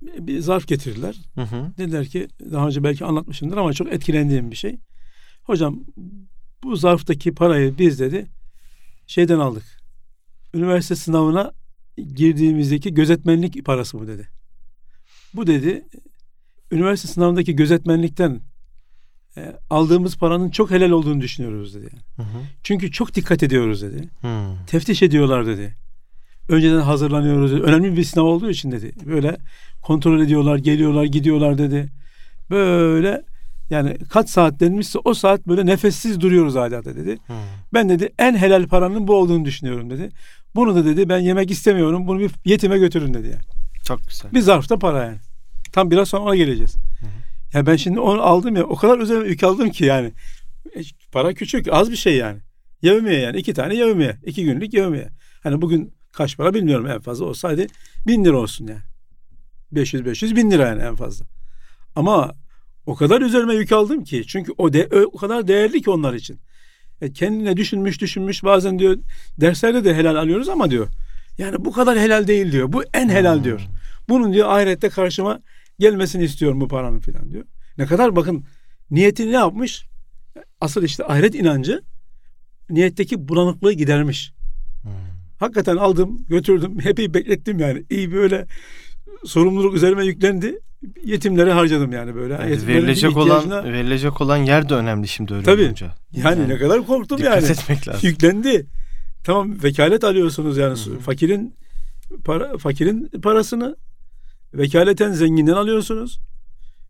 bir 0.02 0.40
zarf 0.40 0.68
getirdiler. 0.68 1.16
Hı 1.36 1.42
hı. 1.42 1.72
Dediler 1.78 2.06
ki 2.06 2.28
daha 2.52 2.68
önce 2.68 2.84
belki 2.84 3.06
anlatmışımdır 3.06 3.58
ama 3.58 3.74
çok 3.74 3.94
etkilendiğim 3.94 4.52
bir 4.52 4.56
şey. 4.56 4.80
Hocam 5.44 5.80
bu 6.64 6.76
zarftaki 6.76 7.34
parayı 7.34 7.78
biz 7.78 8.00
dedi 8.00 8.28
şeyden 9.08 9.40
aldık. 9.40 9.64
Üniversite 10.54 10.96
sınavına 10.96 11.52
girdiğimizdeki 12.16 12.94
gözetmenlik 12.94 13.66
parası 13.66 14.00
bu 14.00 14.08
dedi. 14.08 14.28
Bu 15.34 15.48
dedi 15.48 15.86
üniversite 16.72 17.08
sınavındaki 17.08 17.56
gözetmenlikten 17.56 18.42
e, 19.38 19.56
aldığımız 19.70 20.18
paranın 20.18 20.50
çok 20.50 20.72
helal 20.72 20.90
olduğunu 20.90 21.22
düşünüyoruz 21.22 21.76
dedi. 21.76 21.90
Hı 22.16 22.22
hı. 22.22 22.38
Çünkü 22.64 22.92
çok 22.92 23.16
dikkat 23.16 23.44
ediyoruz 23.44 23.82
dedi. 23.82 24.10
Hı. 24.22 24.54
Teftiş 24.68 25.04
ediyorlar 25.04 25.46
dedi. 25.46 25.76
Önceden 26.50 26.82
hazırlanıyoruz 26.82 27.52
dedi. 27.52 27.62
Önemli 27.62 27.98
bir 27.98 28.04
sınav 28.04 28.24
olduğu 28.24 28.50
için 28.50 28.72
dedi. 28.72 28.92
Böyle 29.06 29.38
kontrol 29.82 30.22
ediyorlar, 30.22 30.58
geliyorlar, 30.58 31.04
gidiyorlar 31.04 31.58
dedi. 31.58 31.90
Böyle 32.50 33.24
yani 33.70 33.98
kaç 34.10 34.30
saat 34.30 34.60
denmişse 34.60 35.00
o 35.04 35.14
saat 35.14 35.48
böyle 35.48 35.66
nefessiz 35.66 36.22
duruyoruz 36.22 36.56
hala 36.56 36.86
dedi. 36.86 37.18
Hı. 37.28 37.34
Ben 37.74 37.90
dedi 37.90 38.10
en 38.20 38.38
helal 38.38 38.68
paranın 38.68 39.08
bu 39.08 39.16
olduğunu 39.16 39.46
düşünüyorum 39.46 39.90
dedi. 39.90 40.10
Bunu 40.56 40.76
da 40.76 40.86
dedi 40.86 41.10
ben 41.10 41.20
yemek 41.20 41.52
istemiyorum. 41.52 42.08
Bunu 42.08 42.20
bir 42.20 42.32
yetime 42.46 42.78
götürün 42.78 43.14
dedi. 43.14 43.28
Yani. 43.28 43.44
Çok 43.88 44.08
güzel. 44.08 44.32
Bir 44.34 44.42
zarfta 44.42 44.80
para 44.80 45.04
yani. 45.06 45.18
Tam 45.72 45.92
biraz 45.92 46.08
sonra 46.10 46.24
ona 46.24 46.36
geleceğiz. 46.36 46.76
Ya 47.54 47.66
ben 47.66 47.76
şimdi 47.76 48.00
onu 48.00 48.22
aldım 48.22 48.56
ya 48.56 48.64
o 48.64 48.76
kadar 48.76 49.00
üzerime 49.00 49.28
yük 49.28 49.44
aldım 49.44 49.70
ki 49.70 49.86
yani. 49.86 50.12
E, 50.76 50.80
Para 51.12 51.34
küçük 51.34 51.68
az 51.72 51.92
bir 51.92 51.96
şey 51.96 52.16
yani. 52.16 52.40
Yevmiye 52.82 53.20
yani 53.20 53.38
iki 53.38 53.54
tane 53.54 53.76
yevmiye. 53.76 54.18
iki 54.26 54.44
günlük 54.46 54.74
yevmiye. 54.74 55.10
Hani 55.44 55.62
bugün 55.62 55.94
kaç 56.12 56.38
para 56.38 56.54
bilmiyorum 56.54 56.88
en 56.88 57.00
fazla 57.00 57.26
olsaydı 57.26 57.68
bin 58.08 58.26
lira 58.26 58.38
olsun 58.38 58.68
yani. 58.68 58.82
500-500 59.74 60.36
bin 60.36 60.52
lira 60.52 60.68
yani 60.68 60.82
en 60.82 60.96
fazla. 60.96 61.26
Ama 61.96 62.34
o 62.86 62.96
kadar 62.96 63.22
üzerime 63.22 63.56
yük 63.56 63.72
aldım 63.72 64.04
ki. 64.04 64.24
Çünkü 64.28 64.52
o, 64.58 64.74
de, 64.74 64.90
o 65.14 65.18
kadar 65.18 65.48
değerli 65.48 65.82
ki 65.82 65.90
onlar 65.90 66.14
için. 66.14 66.40
E, 67.02 67.14
kendine 67.14 67.58
düşünmüş 67.58 68.02
düşünmüş 68.02 68.44
bazen 68.44 68.80
diyor 68.80 68.98
derslerde 69.42 69.84
de 69.84 69.96
helal 69.96 70.16
alıyoruz 70.16 70.50
ama 70.50 70.72
diyor. 70.72 70.88
Yani 71.38 71.66
bu 71.66 71.72
kadar 71.72 72.00
helal 72.00 72.28
değil 72.28 72.52
diyor. 72.52 72.74
Bu 72.74 72.84
en 72.94 73.10
helal 73.10 73.44
diyor. 73.44 73.62
Bunun 74.10 74.34
diyor 74.34 74.50
ahirette 74.50 74.90
karşıma 74.90 75.40
gelmesini 75.80 76.24
istiyorum 76.24 76.62
bu 76.62 76.68
paranın 76.68 77.00
filan 77.00 77.32
diyor. 77.32 77.46
Ne 77.78 77.86
kadar 77.86 78.16
bakın 78.16 78.46
niyetini 78.92 79.32
ne 79.32 79.36
yapmış? 79.36 79.86
Asıl 80.62 80.84
işte 80.84 81.06
ahiret 81.06 81.36
inancı 81.36 81.82
niyetteki 82.70 83.28
bulanıklığı 83.28 83.74
gidermiş. 83.74 84.34
Hmm. 84.82 84.92
Hakikaten 85.40 85.78
aldım, 85.78 86.26
götürdüm, 86.30 86.80
hep 86.84 86.98
beklettim 86.98 87.60
yani. 87.60 87.84
İyi 87.90 88.12
böyle 88.12 88.46
sorumluluk 89.26 89.76
üzerime 89.76 90.06
yüklendi. 90.06 90.60
Yetimlere 91.04 91.52
harcadım 91.52 91.92
yani 91.92 92.16
böyle. 92.16 92.40
Evet, 92.44 92.68
verilecek 92.68 93.18
olan 93.18 93.64
verilecek 93.64 94.22
olan 94.22 94.38
yer 94.38 94.70
de 94.70 94.74
önemli 94.76 95.08
şimdi 95.08 95.34
öyle 95.34 95.44
Tabii. 95.44 95.66
olunca. 95.66 95.96
Yani, 96.12 96.40
yani 96.40 96.50
ne 96.50 96.58
kadar 96.58 96.86
korktum 96.86 97.18
dikkat 97.18 97.44
yani. 97.44 97.52
etmek 97.52 97.88
lazım. 97.88 98.10
Yüklendi. 98.10 98.66
Tamam 99.24 99.64
vekalet 99.64 100.04
alıyorsunuz 100.04 100.58
yani 100.58 100.80
Hı-hı. 100.80 101.00
fakirin 101.00 101.56
para, 102.26 102.58
fakirin 102.58 103.10
parasını 103.24 103.76
vekaleten 104.54 105.12
zenginden 105.12 105.54
alıyorsunuz. 105.54 106.20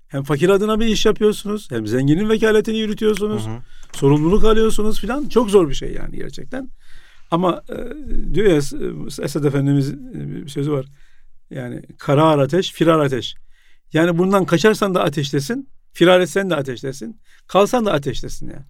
Hem 0.08 0.24
fakir 0.24 0.50
adına 0.50 0.80
bir 0.80 0.86
iş 0.86 1.06
yapıyorsunuz, 1.06 1.71
hem 1.71 1.88
zenginin 1.88 2.30
vekaletini 2.30 2.78
yürütüyorsunuz. 2.78 3.45
Hı 3.45 3.50
hı. 3.50 3.58
Sorumluluk 3.93 4.43
alıyorsunuz 4.43 5.00
filan. 5.00 5.30
Çok 5.30 5.50
zor 5.50 5.69
bir 5.69 5.74
şey 5.74 5.93
yani 5.93 6.15
gerçekten. 6.15 6.69
Ama 7.32 7.62
e, 7.69 7.76
diyor 8.34 8.48
ya 8.48 8.56
Esad 9.24 9.43
Efendimiz 9.43 9.93
e, 9.93 9.98
bir 10.13 10.48
sözü 10.48 10.71
var. 10.71 10.86
Yani 11.50 11.82
karar 11.98 12.39
ateş, 12.39 12.71
firar 12.71 13.00
ateş. 13.00 13.36
Yani 13.95 14.17
bundan 14.17 14.45
kaçarsan 14.45 14.95
da 14.95 15.03
ateşlesin, 15.03 15.69
firar 15.93 16.19
etsen 16.19 16.49
de 16.49 16.55
ateşlesin, 16.55 17.19
kalsan 17.47 17.86
da 17.86 17.93
ateşlesin 17.93 18.47
yani. 18.47 18.65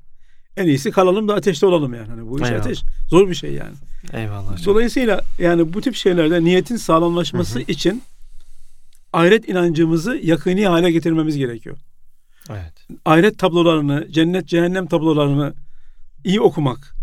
En 0.58 0.68
iyisi 0.68 0.92
kalalım 0.92 1.28
da 1.28 1.36
ateşte 1.36 1.66
olalım 1.66 1.94
yani. 1.94 2.08
Hani 2.08 2.28
bu 2.30 2.40
iş 2.40 2.48
Eyvallah. 2.48 2.66
ateş. 2.66 2.82
Zor 3.10 3.30
bir 3.30 3.36
şey 3.36 3.54
yani. 3.54 3.76
Eyvallah. 4.14 4.52
Hocam. 4.52 4.66
Dolayısıyla 4.66 5.22
yani 5.40 5.74
bu 5.74 5.82
tip 5.82 5.96
şeylerde 5.96 6.44
niyetin 6.44 6.76
sağlamlaşması 6.76 7.60
hı 7.60 7.64
hı. 7.64 7.72
için 7.72 8.04
ahiret 9.14 9.50
inancımızı 9.50 10.20
yakini 10.24 10.68
hale 10.68 10.92
getirmemiz 10.92 11.38
gerekiyor. 11.38 11.78
Evet. 12.50 12.88
Ahiret 13.06 13.40
tablolarını, 13.40 14.08
cennet 14.12 14.48
cehennem 14.48 14.88
tablolarını 14.88 15.54
iyi 16.24 16.42
okumak. 16.42 16.96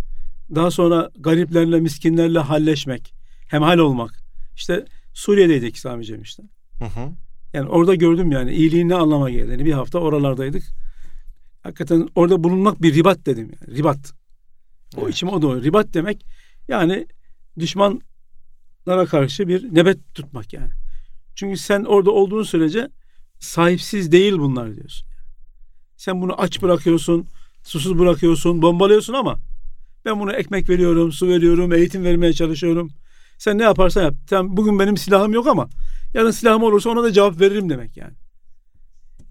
Daha 0.54 0.70
sonra 0.70 1.10
gariplerle, 1.18 1.80
miskinlerle 1.80 2.38
halleşmek. 2.38 3.14
Hemhal 3.48 3.78
olmak. 3.78 4.22
İşte 4.56 4.84
Suriye'deydik 5.14 5.78
Sami 5.78 6.04
Cem 6.04 6.22
işte. 6.22 6.42
Hı 6.78 6.84
hı. 6.84 7.12
Yani 7.52 7.68
orada 7.68 7.94
gördüm 7.94 8.32
yani 8.32 8.52
iyiliğin 8.52 8.88
ne 8.88 8.94
anlama 8.94 9.30
geldiğini. 9.30 9.64
Bir 9.64 9.72
hafta 9.72 9.98
oralardaydık. 9.98 10.62
Hakikaten 11.62 12.08
orada 12.14 12.44
bulunmak 12.44 12.82
bir 12.82 12.94
ribat 12.94 13.26
dedim 13.26 13.50
yani. 13.60 13.78
Ribat. 13.78 14.12
O 14.96 15.00
evet. 15.00 15.14
içime 15.14 15.30
o 15.30 15.42
da 15.42 15.62
Ribat 15.62 15.94
demek 15.94 16.26
yani 16.68 17.06
düşmanlara 17.58 19.06
karşı 19.08 19.48
bir 19.48 19.74
nebet 19.74 20.14
tutmak 20.14 20.52
yani. 20.52 20.70
Çünkü 21.34 21.56
sen 21.56 21.84
orada 21.84 22.10
olduğun 22.10 22.42
sürece 22.42 22.88
sahipsiz 23.38 24.12
değil 24.12 24.32
bunlar 24.38 24.74
diyorsun. 24.74 25.08
Sen 25.96 26.22
bunu 26.22 26.40
aç 26.40 26.62
bırakıyorsun, 26.62 27.26
susuz 27.62 27.98
bırakıyorsun, 27.98 28.62
bombalıyorsun 28.62 29.12
ama 29.12 29.40
ben 30.04 30.20
bunu 30.20 30.32
ekmek 30.32 30.68
veriyorum, 30.68 31.12
su 31.12 31.28
veriyorum, 31.28 31.72
eğitim 31.72 32.04
vermeye 32.04 32.32
çalışıyorum. 32.32 32.90
Sen 33.42 33.58
ne 33.58 33.62
yaparsan 33.62 34.02
yap. 34.02 34.14
Sen 34.30 34.56
bugün 34.56 34.78
benim 34.78 34.96
silahım 34.96 35.32
yok 35.32 35.46
ama 35.46 35.68
yarın 36.14 36.30
silahım 36.30 36.62
olursa 36.62 36.90
ona 36.90 37.02
da 37.02 37.12
cevap 37.12 37.40
veririm 37.40 37.70
demek 37.70 37.96
yani. 37.96 38.14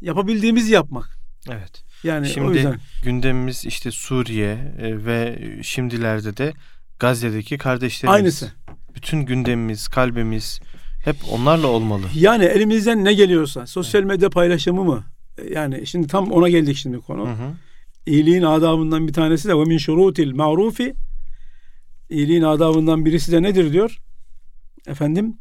Yapabildiğimizi 0.01 0.73
yapmak. 0.73 1.19
Evet. 1.49 1.83
Yani 2.03 2.27
Şimdi 2.27 2.47
o 2.47 2.53
yüzden. 2.53 2.79
gündemimiz 3.03 3.65
işte 3.65 3.91
Suriye 3.91 4.73
e, 4.79 5.05
ve 5.05 5.39
şimdilerde 5.63 6.37
de 6.37 6.53
Gazze'deki 6.99 7.57
kardeşlerimiz. 7.57 8.15
Aynısı. 8.15 8.51
Bütün 8.95 9.17
gündemimiz, 9.17 9.87
kalbimiz 9.87 10.59
hep 11.05 11.15
onlarla 11.31 11.67
olmalı. 11.67 12.05
Yani 12.15 12.43
elimizden 12.45 13.05
ne 13.05 13.13
geliyorsa 13.13 13.67
sosyal 13.67 14.03
medya 14.03 14.29
paylaşımı 14.29 14.83
mı? 14.83 15.03
Yani 15.49 15.87
şimdi 15.87 16.07
tam 16.07 16.31
ona 16.31 16.49
geldik 16.49 16.77
şimdi 16.77 16.99
konu. 16.99 17.27
Hı 17.27 17.31
hı. 17.31 17.53
İyiliğin 18.05 18.43
adabından 18.43 19.07
bir 19.07 19.13
tanesi 19.13 19.47
de 19.47 19.57
ve 19.57 19.63
min 19.63 19.77
şurutil 19.77 20.35
ma'rufi 20.35 20.95
iyiliğin 22.11 22.41
adabından 22.41 23.05
birisi 23.05 23.31
de 23.31 23.41
nedir 23.41 23.73
diyor? 23.73 23.97
Efendim 24.87 25.37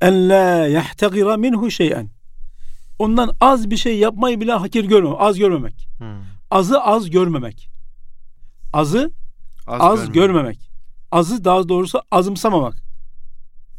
en 0.00 0.28
la 0.28 0.66
yahtegira 0.66 1.36
minhu 1.36 1.70
şey'en. 1.70 2.10
Ondan 2.98 3.36
az 3.40 3.70
bir 3.70 3.76
şey 3.76 3.98
yapmayı 3.98 4.40
bile 4.40 4.52
hakir 4.52 4.84
görmemek, 4.84 5.20
az 5.20 5.38
görmemek. 5.38 5.88
Hmm. 5.98 6.06
Azı 6.50 6.80
az 6.80 7.10
görmemek. 7.10 7.68
Azı 8.72 9.12
az, 9.66 9.80
az 9.80 9.98
görmemek. 9.98 10.14
görmemek. 10.14 10.70
Azı 11.10 11.44
daha 11.44 11.68
doğrusu 11.68 12.02
azımsamamak. 12.10 12.74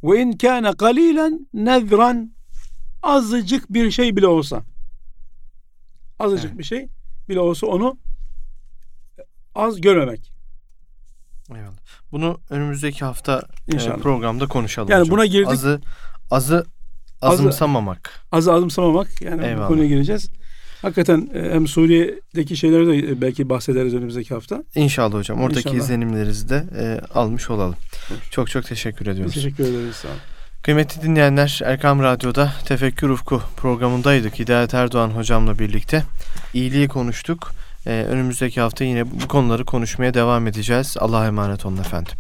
Ve 0.04 0.22
in 0.22 0.32
kana 0.32 0.74
qalilan 0.74 1.48
nezran 1.54 2.36
azıcık 3.04 3.74
bir 3.74 3.92
şey 3.92 4.16
bile 4.16 4.28
olsa 4.28 4.64
azıcık 6.20 6.50
evet. 6.50 6.60
bir 6.60 6.64
şey 6.64 6.88
bile 7.30 7.40
olsa 7.40 7.68
onu 7.68 7.98
az 9.56 9.82
görmemek. 9.82 10.35
Eyvallah. 11.52 11.72
Bunu 12.12 12.40
önümüzdeki 12.50 13.06
hafta 13.06 13.44
e, 13.72 13.76
İnşallah. 13.76 13.98
programda 13.98 14.48
konuşalım. 14.48 14.90
Yani 14.92 15.02
hocam. 15.02 15.18
buna 15.18 15.26
girdik. 15.26 15.48
Azı 15.52 15.82
azı 16.32 16.66
azımsamamak. 17.22 18.12
Azı 18.32 18.54
azımsamamak. 18.54 19.22
Yani 19.22 19.46
Eyvallah. 19.46 19.64
bu 19.64 19.68
konuya 19.68 19.88
gireceğiz. 19.88 20.30
Hakikaten 20.82 21.30
e, 21.34 21.40
hem 21.54 21.68
Suriye'deki 21.68 22.58
şeyleri 22.58 22.88
de 22.88 23.12
e, 23.12 23.22
belki 23.22 23.50
bahsederiz 23.50 23.94
önümüzdeki 23.94 24.34
hafta. 24.34 24.64
İnşallah 24.76 25.14
hocam. 25.14 25.42
Oradaki 25.42 25.60
İnşallah. 25.60 25.76
izlenimlerinizi 25.84 26.50
de 26.50 26.66
e, 26.80 27.00
almış 27.14 27.50
olalım. 27.50 27.76
Çok 28.32 28.50
çok 28.50 28.66
teşekkür 28.66 29.08
ediyoruz. 29.08 29.34
Teşekkür 29.34 29.64
ederiz. 29.64 29.96
Sağ 29.96 30.08
olun. 30.08 30.18
Kıymetli 30.64 31.02
dinleyenler 31.02 31.60
Erkam 31.64 32.00
Radyo'da 32.04 32.54
Tefekkür 32.66 33.10
Ufku 33.10 33.42
programındaydık. 33.58 34.40
Hidayet 34.40 34.74
Erdoğan 34.74 35.10
hocamla 35.10 35.60
birlikte. 35.60 36.04
İyiliği 36.54 36.88
konuştuk. 36.88 37.52
Ee, 37.86 38.04
önümüzdeki 38.04 38.62
hafta 38.62 38.84
yine 38.84 39.12
bu 39.12 39.28
konuları 39.28 39.66
konuşmaya 39.66 40.14
devam 40.14 40.48
edeceğiz. 40.48 40.98
Allah'a 41.00 41.28
emanet 41.28 41.66
olun 41.66 41.78
efendim. 41.78 42.14